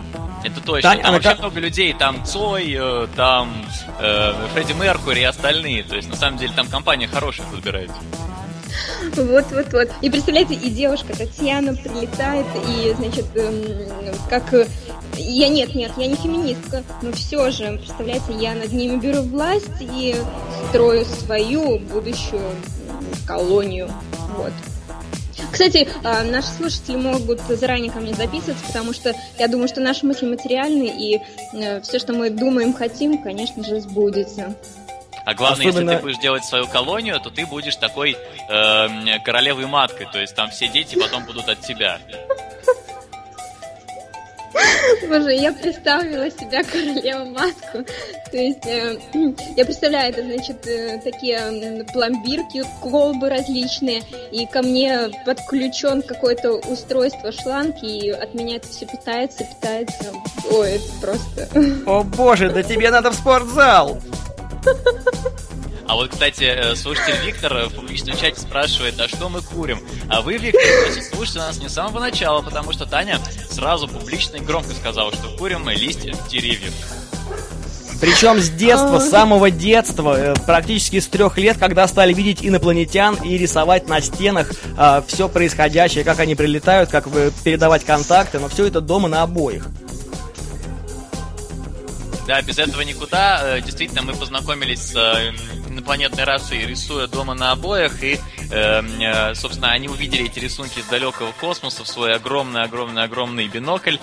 Это 0.44 0.62
точно. 0.62 0.92
Таня, 0.92 1.04
там 1.04 1.14
вообще 1.14 1.30
как... 1.30 1.40
много 1.40 1.60
людей. 1.60 1.94
Там 1.94 2.24
Цой, 2.26 2.76
э, 2.78 3.08
там 3.16 3.66
э, 4.00 4.34
Фредди 4.54 4.74
Меркури 4.74 5.22
и 5.22 5.24
остальные. 5.24 5.84
То 5.84 5.96
есть, 5.96 6.10
на 6.10 6.16
самом 6.16 6.38
деле, 6.38 6.54
там 6.56 6.68
компания 6.68 7.08
хорошая 7.08 7.48
подбирается. 8.72 9.24
Вот-вот-вот. 9.24 9.90
И 10.02 10.10
представляете, 10.10 10.54
и 10.56 10.70
девушка 10.70 11.16
Татьяна 11.16 11.76
прилетает, 11.76 12.46
и, 12.68 12.94
значит, 12.94 13.26
эм, 13.36 13.64
как... 14.30 14.44
Я 15.18 15.50
нет, 15.50 15.76
нет, 15.76 15.92
я 15.98 16.08
не 16.08 16.16
феминистка, 16.16 16.84
но 17.02 17.12
все 17.12 17.52
же, 17.52 17.78
представляете, 17.78 18.34
я 18.40 18.56
над 18.56 18.72
ними 18.72 18.98
беру 18.98 19.24
власть 19.24 19.70
и 19.80 20.16
строю 20.70 21.06
свою 21.06 21.80
будущую 21.80 22.50
колонию. 23.28 23.92
Вот. 24.38 24.54
Кстати, 25.52 25.88
а, 26.04 26.24
наши 26.24 26.48
слушатели 26.48 26.96
могут 26.96 27.42
заранее 27.42 27.92
ко 27.92 28.00
мне 28.00 28.14
записываться, 28.14 28.64
потому 28.66 28.94
что 28.94 29.14
я 29.38 29.48
думаю, 29.48 29.68
что 29.68 29.82
наши 29.82 30.06
мысли 30.06 30.26
материальны, 30.26 30.88
и 30.88 31.20
э, 31.54 31.82
все, 31.82 32.00
что 32.00 32.14
мы 32.14 32.30
думаем, 32.30 32.74
хотим, 32.74 33.22
конечно 33.22 33.64
же, 33.64 33.82
сбудется. 33.82 34.56
А 35.26 35.34
главное, 35.34 35.68
Особенно... 35.68 35.92
если 35.92 35.98
ты 35.98 36.02
будешь 36.04 36.18
делать 36.20 36.46
свою 36.46 36.68
колонию, 36.68 37.20
то 37.20 37.30
ты 37.30 37.46
будешь 37.46 37.76
такой 37.76 38.18
э, 38.50 39.20
королевой 39.24 39.68
маткой, 39.68 40.08
то 40.12 40.20
есть 40.20 40.36
там 40.36 40.50
все 40.50 40.68
дети 40.68 40.96
потом 40.96 41.26
будут 41.26 41.48
от 41.48 41.62
тебя. 41.62 42.00
Боже, 45.08 45.34
я 45.34 45.52
представила 45.52 46.30
себя 46.30 46.64
королеву-матку. 46.64 47.86
То 48.32 48.38
есть, 48.38 48.66
э, 48.66 48.98
я 49.56 49.66
представляю, 49.66 50.14
это, 50.14 50.24
значит, 50.24 50.66
э, 50.68 51.00
такие 51.04 51.86
пломбирки, 51.92 52.64
колбы 52.82 53.30
различные, 53.30 54.04
и 54.32 54.46
ко 54.46 54.62
мне 54.62 55.10
подключен 55.26 56.02
какое-то 56.02 56.54
устройство 56.54 57.32
шланг, 57.32 57.84
и 57.84 58.10
от 58.10 58.34
меня 58.34 58.58
это 58.58 58.68
все 58.68 58.86
питается, 58.86 59.44
питается. 59.44 60.12
Ой, 60.50 60.72
это 60.72 60.92
просто... 61.02 61.50
О 61.86 62.04
боже, 62.04 62.50
да 62.50 62.64
тебе 62.64 62.90
надо 62.90 63.12
в 63.12 63.16
спортзал! 63.16 64.00
А 65.88 65.96
вот, 65.96 66.10
кстати, 66.10 66.46
э, 66.46 66.76
слушатель 66.76 67.18
Виктор 67.26 67.66
в 67.68 67.74
публичном 67.74 68.16
чате 68.16 68.40
спрашивает, 68.40 68.98
а 69.00 69.10
что 69.10 69.28
мы 69.28 69.42
курим? 69.42 69.80
А 70.08 70.22
вы, 70.22 70.38
Виктор, 70.38 70.62
значит, 70.88 71.10
слушайте 71.14 71.40
нас 71.40 71.60
не 71.60 71.68
с 71.68 71.74
самого 71.74 72.00
начала, 72.00 72.42
потому 72.42 72.72
что 72.72 72.86
Таня 72.86 73.20
сразу 73.50 73.90
публично 73.90 74.38
и 74.38 74.40
громко 74.40 74.74
сказала, 74.74 75.12
что 75.12 75.28
курим 75.38 75.64
мы 75.64 75.74
листья 75.74 76.16
деревьев. 76.30 76.74
Причем 78.00 78.40
с 78.40 78.50
детства, 78.50 79.00
с 79.00 79.10
самого 79.10 79.52
детства, 79.52 80.18
э, 80.18 80.34
практически 80.46 81.00
с 81.00 81.08
трех 81.08 81.38
лет, 81.38 81.58
когда 81.58 81.86
стали 81.88 82.14
видеть 82.14 82.40
инопланетян 82.42 83.16
и 83.16 83.38
рисовать 83.38 83.90
на 83.90 84.00
стенах 84.00 84.50
э, 84.78 85.02
все 85.08 85.28
происходящее, 85.28 86.04
как 86.04 86.20
они 86.20 86.36
прилетают, 86.36 86.90
как 86.90 87.10
передавать 87.44 87.84
контакты, 87.84 88.40
но 88.40 88.48
все 88.48 88.66
это 88.66 88.80
дома 88.82 89.10
на 89.10 89.24
обоих. 89.24 89.68
Да, 92.32 92.42
без 92.42 92.60
этого 92.60 92.80
никуда. 92.84 93.58
Э, 93.58 93.62
действительно, 93.62 94.04
мы 94.04 94.14
познакомились 94.14 94.80
с 94.80 94.96
э, 94.96 95.34
инопланетной 95.68 96.24
расой, 96.24 96.60
рисуя 96.60 97.08
дома 97.08 97.34
на 97.34 97.52
обоях, 97.52 98.02
и, 98.02 98.22
э, 98.50 99.36
собственно, 99.36 99.72
они 99.72 99.90
увидели 99.90 100.28
эти 100.28 100.40
рисунки 100.40 100.80
из 100.80 100.86
далекого 100.86 101.34
космоса 101.34 101.84
в 101.84 101.90
свой 101.90 102.16
огромный-огромный-огромный 102.16 103.50
бинокль 103.50 103.98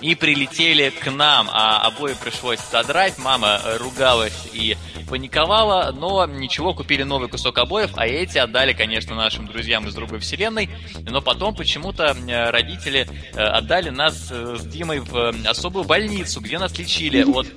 и 0.00 0.14
прилетели 0.14 0.88
к 0.88 1.10
нам, 1.10 1.50
а 1.52 1.82
обои 1.82 2.14
пришлось 2.14 2.60
содрать. 2.60 3.18
Мама 3.18 3.60
ругалась 3.78 4.48
и 4.54 4.78
паниковала, 5.08 5.92
но 5.92 6.26
ничего, 6.26 6.74
купили 6.74 7.02
новый 7.02 7.28
кусок 7.28 7.58
обоев, 7.58 7.92
а 7.96 8.06
эти 8.06 8.38
отдали, 8.38 8.72
конечно, 8.72 9.14
нашим 9.14 9.46
друзьям 9.46 9.86
из 9.86 9.94
другой 9.94 10.18
вселенной, 10.18 10.68
но 11.08 11.20
потом 11.20 11.54
почему-то 11.54 12.16
родители 12.50 13.08
э, 13.34 13.40
отдали 13.40 13.90
нас 13.90 14.28
э, 14.30 14.56
с 14.58 14.66
Димой 14.66 15.00
в 15.00 15.34
особую 15.46 15.84
больницу, 15.84 16.40
где 16.40 16.58
нас 16.58 16.76
лечили 16.78 17.22
от 17.22 17.48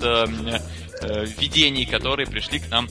э, 1.02 1.26
видений, 1.38 1.86
которые 1.86 2.28
пришли 2.28 2.60
к 2.60 2.70
нам 2.70 2.88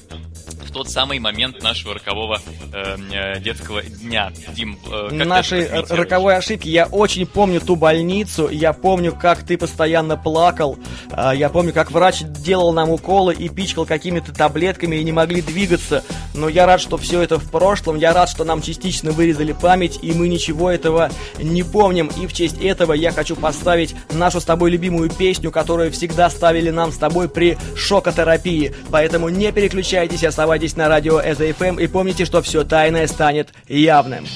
в 0.68 0.72
тот 0.72 0.90
самый 0.90 1.18
момент 1.18 1.62
нашего 1.62 1.94
рокового 1.94 2.40
э, 2.72 3.40
детского 3.40 3.82
дня. 3.82 4.32
Дим, 4.54 4.78
э, 4.86 5.08
как 5.08 5.26
Нашей 5.26 5.68
роковой 5.68 6.36
ошибки. 6.36 6.68
Я 6.68 6.86
очень 6.86 7.26
помню 7.26 7.60
ту 7.60 7.74
больницу, 7.74 8.48
я 8.50 8.72
помню, 8.72 9.16
как 9.18 9.44
ты 9.44 9.56
постоянно 9.56 10.16
плакал, 10.16 10.78
э, 11.10 11.32
я 11.34 11.48
помню, 11.48 11.72
как 11.72 11.90
врач 11.90 12.20
делал 12.20 12.72
нам 12.72 12.90
уколы 12.90 13.34
и 13.34 13.48
пичкал 13.48 13.86
какими-то 13.86 14.32
таблетками 14.34 14.96
и 14.96 15.04
не 15.04 15.12
могли 15.12 15.40
двигаться. 15.40 16.04
Но 16.34 16.48
я 16.48 16.66
рад, 16.66 16.80
что 16.80 16.98
все 16.98 17.22
это 17.22 17.38
в 17.38 17.50
прошлом, 17.50 17.96
я 17.96 18.12
рад, 18.12 18.28
что 18.28 18.44
нам 18.44 18.60
частично 18.60 19.10
вырезали 19.10 19.52
память, 19.52 19.98
и 20.02 20.12
мы 20.12 20.28
ничего 20.28 20.70
этого 20.70 21.10
не 21.38 21.62
помним. 21.62 22.10
И 22.20 22.26
в 22.26 22.32
честь 22.32 22.62
этого 22.62 22.92
я 22.92 23.10
хочу 23.12 23.36
поставить 23.36 23.94
нашу 24.12 24.40
с 24.40 24.44
тобой 24.44 24.70
любимую 24.70 25.10
песню, 25.10 25.50
которую 25.50 25.90
всегда 25.92 26.28
ставили 26.28 26.70
нам 26.70 26.92
с 26.92 26.98
тобой 26.98 27.28
при 27.28 27.56
шокотерапии. 27.98 28.74
Поэтому 28.90 29.28
не 29.28 29.52
переключайтесь, 29.52 30.24
оставайтесь 30.24 30.76
на 30.76 30.88
радио 30.88 31.20
СФМ 31.20 31.78
и 31.78 31.86
помните, 31.86 32.24
что 32.24 32.42
все 32.42 32.64
тайное 32.64 33.06
станет 33.06 33.48
явным. 33.68 34.26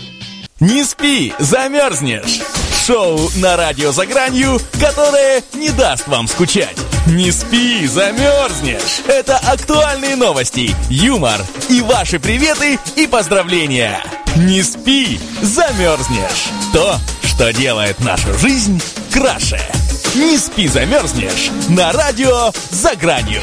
Не 0.60 0.84
спи, 0.84 1.32
замерзнешь! 1.38 2.40
Шоу 2.86 3.18
на 3.36 3.56
радио 3.56 3.92
за 3.92 4.06
гранью, 4.06 4.58
которое 4.80 5.42
не 5.54 5.70
даст 5.70 6.08
вам 6.08 6.26
скучать. 6.26 6.76
Не 7.06 7.30
спи, 7.30 7.86
замерзнешь! 7.86 9.02
Это 9.06 9.38
актуальные 9.38 10.16
новости, 10.16 10.74
юмор 10.88 11.40
и 11.68 11.80
ваши 11.80 12.18
приветы 12.18 12.78
и 12.96 13.06
поздравления. 13.06 14.02
Не 14.36 14.62
спи, 14.62 15.20
замерзнешь! 15.42 16.50
То, 16.72 16.96
что 17.24 17.52
делает 17.52 18.00
нашу 18.00 18.32
жизнь 18.38 18.80
краше. 19.12 19.60
Не 20.14 20.36
спи, 20.36 20.68
замерзнешь! 20.68 21.50
На 21.70 21.90
радио 21.90 22.50
за 22.70 22.94
гранью. 22.96 23.40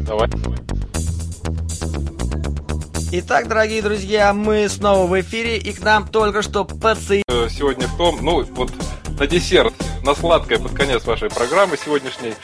Давай. 0.00 0.28
Итак, 3.12 3.46
дорогие 3.46 3.80
друзья, 3.80 4.32
мы 4.32 4.68
снова 4.68 5.06
в 5.06 5.20
эфире, 5.20 5.56
и 5.56 5.72
к 5.72 5.80
нам 5.80 6.08
только 6.08 6.42
что 6.42 6.64
подсоединились. 6.64 7.22
Э, 7.28 7.48
сегодня 7.48 7.86
в 7.86 7.96
том, 7.96 8.18
ну, 8.22 8.42
вот 8.42 8.72
на 9.18 9.26
десерт, 9.28 9.72
на 10.02 10.16
сладкое 10.16 10.58
под 10.58 10.72
конец 10.72 11.04
вашей 11.04 11.30
программы 11.30 11.76
сегодняшней, 11.76 12.34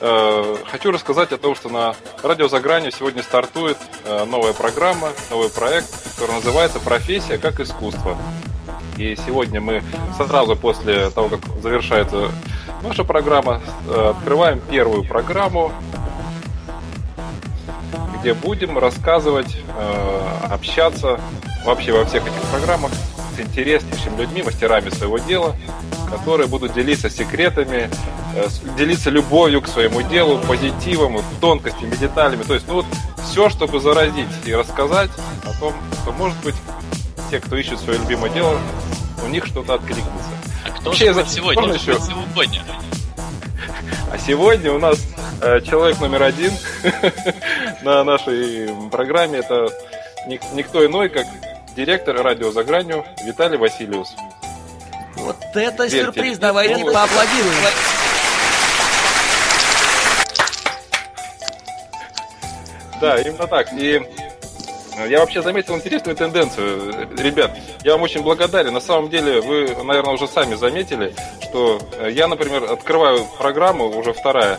хочу 0.00 0.90
рассказать 0.90 1.32
о 1.32 1.38
том, 1.38 1.54
что 1.54 1.68
на 1.68 1.94
радио 2.22 2.48
«За 2.48 2.60
гранью» 2.60 2.90
сегодня 2.90 3.22
стартует 3.22 3.76
э, 4.04 4.24
новая 4.24 4.52
программа, 4.52 5.10
новый 5.30 5.50
проект, 5.50 5.88
который 6.14 6.36
называется 6.36 6.80
«Профессия 6.80 7.38
как 7.38 7.60
искусство». 7.60 8.16
И 8.96 9.16
сегодня 9.26 9.60
мы 9.60 9.82
сразу 10.16 10.56
после 10.56 11.10
того, 11.10 11.28
как 11.28 11.40
завершается 11.62 12.30
наша 12.82 13.04
программа, 13.04 13.60
э, 13.88 14.14
открываем 14.16 14.60
первую 14.60 15.04
программу 15.04 15.72
где 18.20 18.34
будем 18.34 18.78
рассказывать, 18.78 19.56
э, 19.76 20.38
общаться 20.50 21.18
вообще 21.64 21.92
во 21.92 22.04
всех 22.04 22.26
этих 22.26 22.42
программах 22.50 22.92
с 23.36 23.40
интереснейшими 23.40 24.16
людьми, 24.20 24.42
мастерами 24.42 24.90
своего 24.90 25.18
дела, 25.18 25.56
которые 26.10 26.46
будут 26.48 26.72
делиться 26.72 27.08
секретами, 27.08 27.90
э, 28.34 28.46
делиться 28.76 29.10
любовью 29.10 29.62
к 29.62 29.68
своему 29.68 30.02
делу, 30.02 30.38
позитивом, 30.38 31.22
тонкостями, 31.40 31.94
деталями. 31.96 32.42
То 32.42 32.54
есть, 32.54 32.66
ну 32.68 32.74
вот 32.74 32.86
все, 33.30 33.48
чтобы 33.48 33.80
заразить 33.80 34.28
и 34.44 34.54
рассказать 34.54 35.10
о 35.44 35.58
том, 35.58 35.74
что, 36.02 36.12
может 36.12 36.38
быть, 36.44 36.54
те, 37.30 37.40
кто 37.40 37.56
ищет 37.56 37.78
свое 37.78 37.98
любимое 37.98 38.30
дело, 38.30 38.58
у 39.24 39.28
них 39.28 39.46
что-то 39.46 39.74
откликнется. 39.74 40.10
А 40.66 40.70
кто 40.70 40.90
Вообще, 40.90 41.12
же 41.12 41.24
сегодня? 41.26 41.74
Еще... 41.74 41.98
сегодня? 42.00 42.62
А 44.12 44.18
сегодня 44.18 44.72
у 44.72 44.78
нас 44.78 44.98
э, 45.40 45.60
человек 45.60 46.00
номер 46.00 46.24
один 46.24 46.52
на 47.82 48.02
нашей 48.02 48.68
программе 48.90 49.38
это 49.38 49.68
никто 50.26 50.84
иной, 50.84 51.08
как 51.08 51.26
директор 51.76 52.16
радио 52.20 52.50
«За 52.50 52.64
гранью» 52.64 53.04
Виталий 53.24 53.56
Васильевс. 53.56 54.14
Вот 55.20 55.36
это 55.54 55.84
Верьте. 55.84 56.04
сюрприз, 56.04 56.38
давайте 56.38 56.78
ну, 56.78 56.92
поаплодируем. 56.92 57.54
Да, 63.00 63.16
именно 63.18 63.46
так. 63.46 63.72
И 63.72 64.02
я 65.08 65.20
вообще 65.20 65.42
заметил 65.42 65.76
интересную 65.76 66.16
тенденцию. 66.16 67.08
Ребят, 67.16 67.56
я 67.82 67.92
вам 67.92 68.02
очень 68.02 68.22
благодарен. 68.22 68.74
На 68.74 68.80
самом 68.80 69.08
деле, 69.08 69.40
вы, 69.40 69.74
наверное, 69.82 70.14
уже 70.14 70.28
сами 70.28 70.54
заметили, 70.54 71.14
что 71.42 71.80
я, 72.10 72.28
например, 72.28 72.64
открываю 72.64 73.24
программу, 73.38 73.88
уже 73.88 74.12
вторая, 74.12 74.58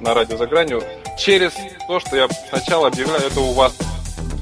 на 0.00 0.14
радио 0.14 0.36
«За 0.36 0.46
гранью», 0.46 0.82
через 1.18 1.52
то, 1.86 1.98
что 1.98 2.16
я 2.16 2.28
сначала 2.50 2.88
объявляю 2.88 3.22
это 3.26 3.40
у 3.40 3.52
вас. 3.52 3.76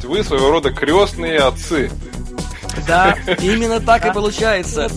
Вы 0.02 0.22
своего 0.22 0.50
рода 0.50 0.72
крестные 0.72 1.38
отцы. 1.38 1.90
Да, 2.86 3.16
именно 3.40 3.80
так 3.80 4.04
и 4.06 4.12
получается. 4.12 4.90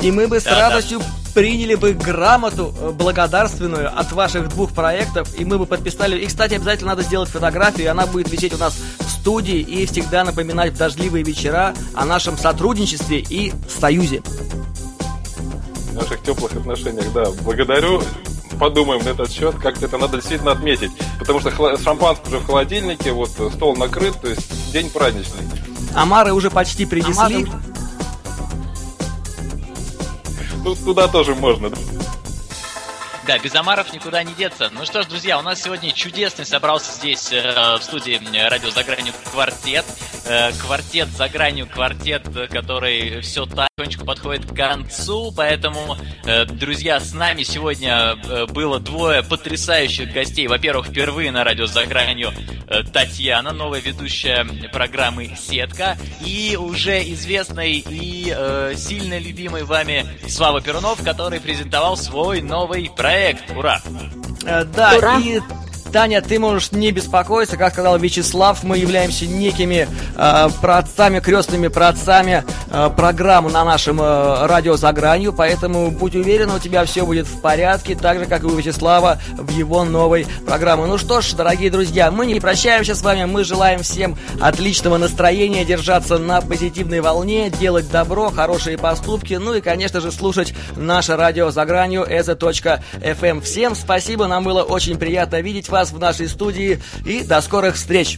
И 0.00 0.10
мы 0.12 0.28
бы 0.28 0.40
с 0.40 0.46
радостью 0.46 1.00
приняли 1.34 1.74
бы 1.74 1.92
грамоту 1.92 2.74
э, 2.80 2.90
благодарственную 2.90 3.96
от 3.96 4.12
ваших 4.12 4.48
двух 4.48 4.72
проектов, 4.72 5.28
и 5.38 5.44
мы 5.44 5.58
бы 5.58 5.66
подписали. 5.66 6.18
И, 6.18 6.26
кстати, 6.26 6.54
обязательно 6.54 6.90
надо 6.90 7.02
сделать 7.02 7.28
фотографию, 7.28 7.84
и 7.84 7.88
она 7.88 8.06
будет 8.06 8.30
висеть 8.30 8.54
у 8.54 8.58
нас 8.58 8.76
в 8.98 9.10
студии 9.10 9.58
и 9.58 9.86
всегда 9.86 10.24
напоминать 10.24 10.72
в 10.72 10.76
дождливые 10.76 11.24
вечера 11.24 11.74
о 11.94 12.04
нашем 12.04 12.38
сотрудничестве 12.38 13.18
и 13.18 13.52
союзе. 13.80 14.22
В 15.90 15.94
наших 15.94 16.22
теплых 16.22 16.52
отношениях, 16.52 17.12
да. 17.12 17.26
Благодарю 17.42 18.02
подумаем 18.58 19.04
на 19.04 19.10
этот 19.10 19.30
счет, 19.30 19.54
как-то 19.56 19.86
это 19.86 19.98
надо 19.98 20.16
действительно 20.16 20.52
отметить. 20.52 20.90
Потому 21.18 21.40
что 21.40 21.50
шампанское 21.78 22.28
уже 22.28 22.38
в 22.38 22.46
холодильнике, 22.46 23.12
вот 23.12 23.30
стол 23.30 23.76
накрыт, 23.76 24.20
то 24.20 24.28
есть 24.28 24.72
день 24.72 24.90
праздничный. 24.90 25.42
Амары 25.94 26.32
уже 26.32 26.50
почти 26.50 26.84
принесли. 26.86 27.44
Амары... 27.44 27.48
Туда 30.74 31.08
тоже 31.08 31.34
можно. 31.34 31.70
Да, 33.28 33.38
без 33.38 33.54
Амаров 33.54 33.92
никуда 33.92 34.22
не 34.24 34.32
деться. 34.32 34.70
Ну 34.72 34.86
что 34.86 35.02
ж, 35.02 35.06
друзья, 35.06 35.38
у 35.38 35.42
нас 35.42 35.60
сегодня 35.60 35.92
чудесный 35.92 36.46
собрался 36.46 36.92
здесь 36.92 37.30
э, 37.30 37.76
в 37.78 37.82
студии 37.82 38.18
радио 38.48 38.70
«За 38.70 38.82
гранью» 38.82 39.12
квартет. 39.30 39.84
Э, 40.24 40.50
квартет 40.52 41.08
«За 41.08 41.28
гранью», 41.28 41.66
квартет, 41.66 42.22
который 42.50 43.20
все 43.20 43.44
потихонечку 43.44 44.06
подходит 44.06 44.46
к 44.46 44.56
концу, 44.56 45.30
поэтому, 45.36 45.98
э, 46.24 46.46
друзья, 46.46 47.00
с 47.00 47.12
нами 47.12 47.42
сегодня 47.42 48.16
э, 48.16 48.46
было 48.46 48.80
двое 48.80 49.22
потрясающих 49.22 50.10
гостей. 50.10 50.48
Во-первых, 50.48 50.86
впервые 50.86 51.30
на 51.30 51.44
радио 51.44 51.66
«За 51.66 51.84
гранью» 51.84 52.32
э, 52.66 52.82
Татьяна, 52.82 53.52
новая 53.52 53.80
ведущая 53.80 54.44
программы 54.72 55.36
«Сетка», 55.38 55.98
и 56.24 56.56
уже 56.58 57.02
известный 57.12 57.74
и 57.74 58.32
э, 58.34 58.72
сильно 58.74 59.18
любимый 59.18 59.64
вами 59.64 60.06
Слава 60.28 60.60
Перунов, 60.60 61.04
который 61.04 61.40
презентовал 61.40 61.98
свой 61.98 62.40
новый 62.40 62.90
проект 62.96 63.17
проект. 63.18 63.56
Ура! 63.56 63.80
Да, 64.74 64.94
Ура! 64.96 65.18
и 65.18 65.40
Таня, 65.92 66.20
ты 66.20 66.38
можешь 66.38 66.72
не 66.72 66.90
беспокоиться, 66.92 67.56
как 67.56 67.72
сказал 67.72 67.98
Вячеслав, 67.98 68.62
мы 68.62 68.76
являемся 68.76 69.26
некими 69.26 69.88
э, 70.16 70.48
праотцами, 70.60 71.20
крестными 71.20 71.68
праотцами 71.68 72.44
э, 72.70 72.90
программы 72.94 73.50
на 73.50 73.64
нашем 73.64 74.00
э, 74.00 74.46
радио 74.46 74.76
«За 74.76 74.92
гранью», 74.92 75.32
поэтому 75.32 75.90
будь 75.90 76.14
уверен, 76.14 76.50
у 76.50 76.58
тебя 76.58 76.84
все 76.84 77.06
будет 77.06 77.26
в 77.26 77.40
порядке, 77.40 77.94
так 77.94 78.18
же, 78.18 78.26
как 78.26 78.42
и 78.42 78.46
у 78.46 78.54
Вячеслава 78.54 79.18
в 79.36 79.50
его 79.50 79.84
новой 79.84 80.26
программе. 80.46 80.84
Ну 80.84 80.98
что 80.98 81.22
ж, 81.22 81.32
дорогие 81.32 81.70
друзья, 81.70 82.10
мы 82.10 82.26
не 82.26 82.38
прощаемся 82.38 82.94
с 82.94 83.02
вами, 83.02 83.24
мы 83.24 83.44
желаем 83.44 83.82
всем 83.82 84.16
отличного 84.40 84.98
настроения, 84.98 85.64
держаться 85.64 86.18
на 86.18 86.42
позитивной 86.42 87.00
волне, 87.00 87.50
делать 87.50 87.90
добро, 87.90 88.30
хорошие 88.30 88.76
поступки, 88.76 89.34
ну 89.34 89.54
и, 89.54 89.62
конечно 89.62 90.00
же, 90.00 90.12
слушать 90.12 90.52
наше 90.76 91.16
радио 91.16 91.50
«За 91.50 91.64
гранью» 91.64 92.02
это.фм. 92.02 93.40
Всем 93.40 93.74
спасибо, 93.74 94.26
нам 94.26 94.44
было 94.44 94.62
очень 94.62 94.98
приятно 94.98 95.40
видеть 95.40 95.68
вас 95.68 95.77
вас 95.78 95.92
в 95.92 95.98
нашей 96.00 96.28
студии 96.28 96.80
и 97.06 97.20
до 97.20 97.40
скорых 97.40 97.76
встреч! 97.76 98.16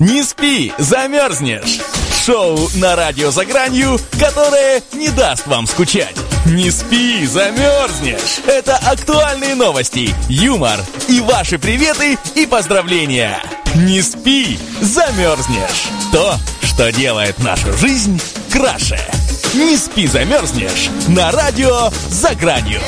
Не 0.00 0.24
спи, 0.24 0.72
замерзнешь! 0.78 1.80
Шоу 2.26 2.58
на 2.74 2.96
радио 2.96 3.30
«За 3.30 3.44
гранью», 3.44 4.00
которое 4.18 4.82
не 4.94 5.10
даст 5.10 5.46
вам 5.46 5.68
скучать. 5.68 6.16
Не 6.44 6.72
спи, 6.72 7.24
замерзнешь! 7.24 8.40
Это 8.48 8.76
актуальные 8.78 9.54
новости, 9.54 10.12
юмор 10.28 10.80
и 11.06 11.20
ваши 11.20 11.56
приветы 11.56 12.18
и 12.34 12.46
поздравления. 12.46 13.40
Не 13.76 14.02
спи, 14.02 14.58
замерзнешь! 14.80 15.88
То, 16.10 16.34
что 16.62 16.90
делает 16.90 17.38
нашу 17.38 17.72
жизнь 17.74 18.20
краше. 18.50 18.98
Не 19.54 19.76
спи, 19.76 20.08
замерзнешь! 20.08 20.90
На 21.06 21.30
радио 21.30 21.90
«За 22.08 22.34
гранью». 22.34 22.80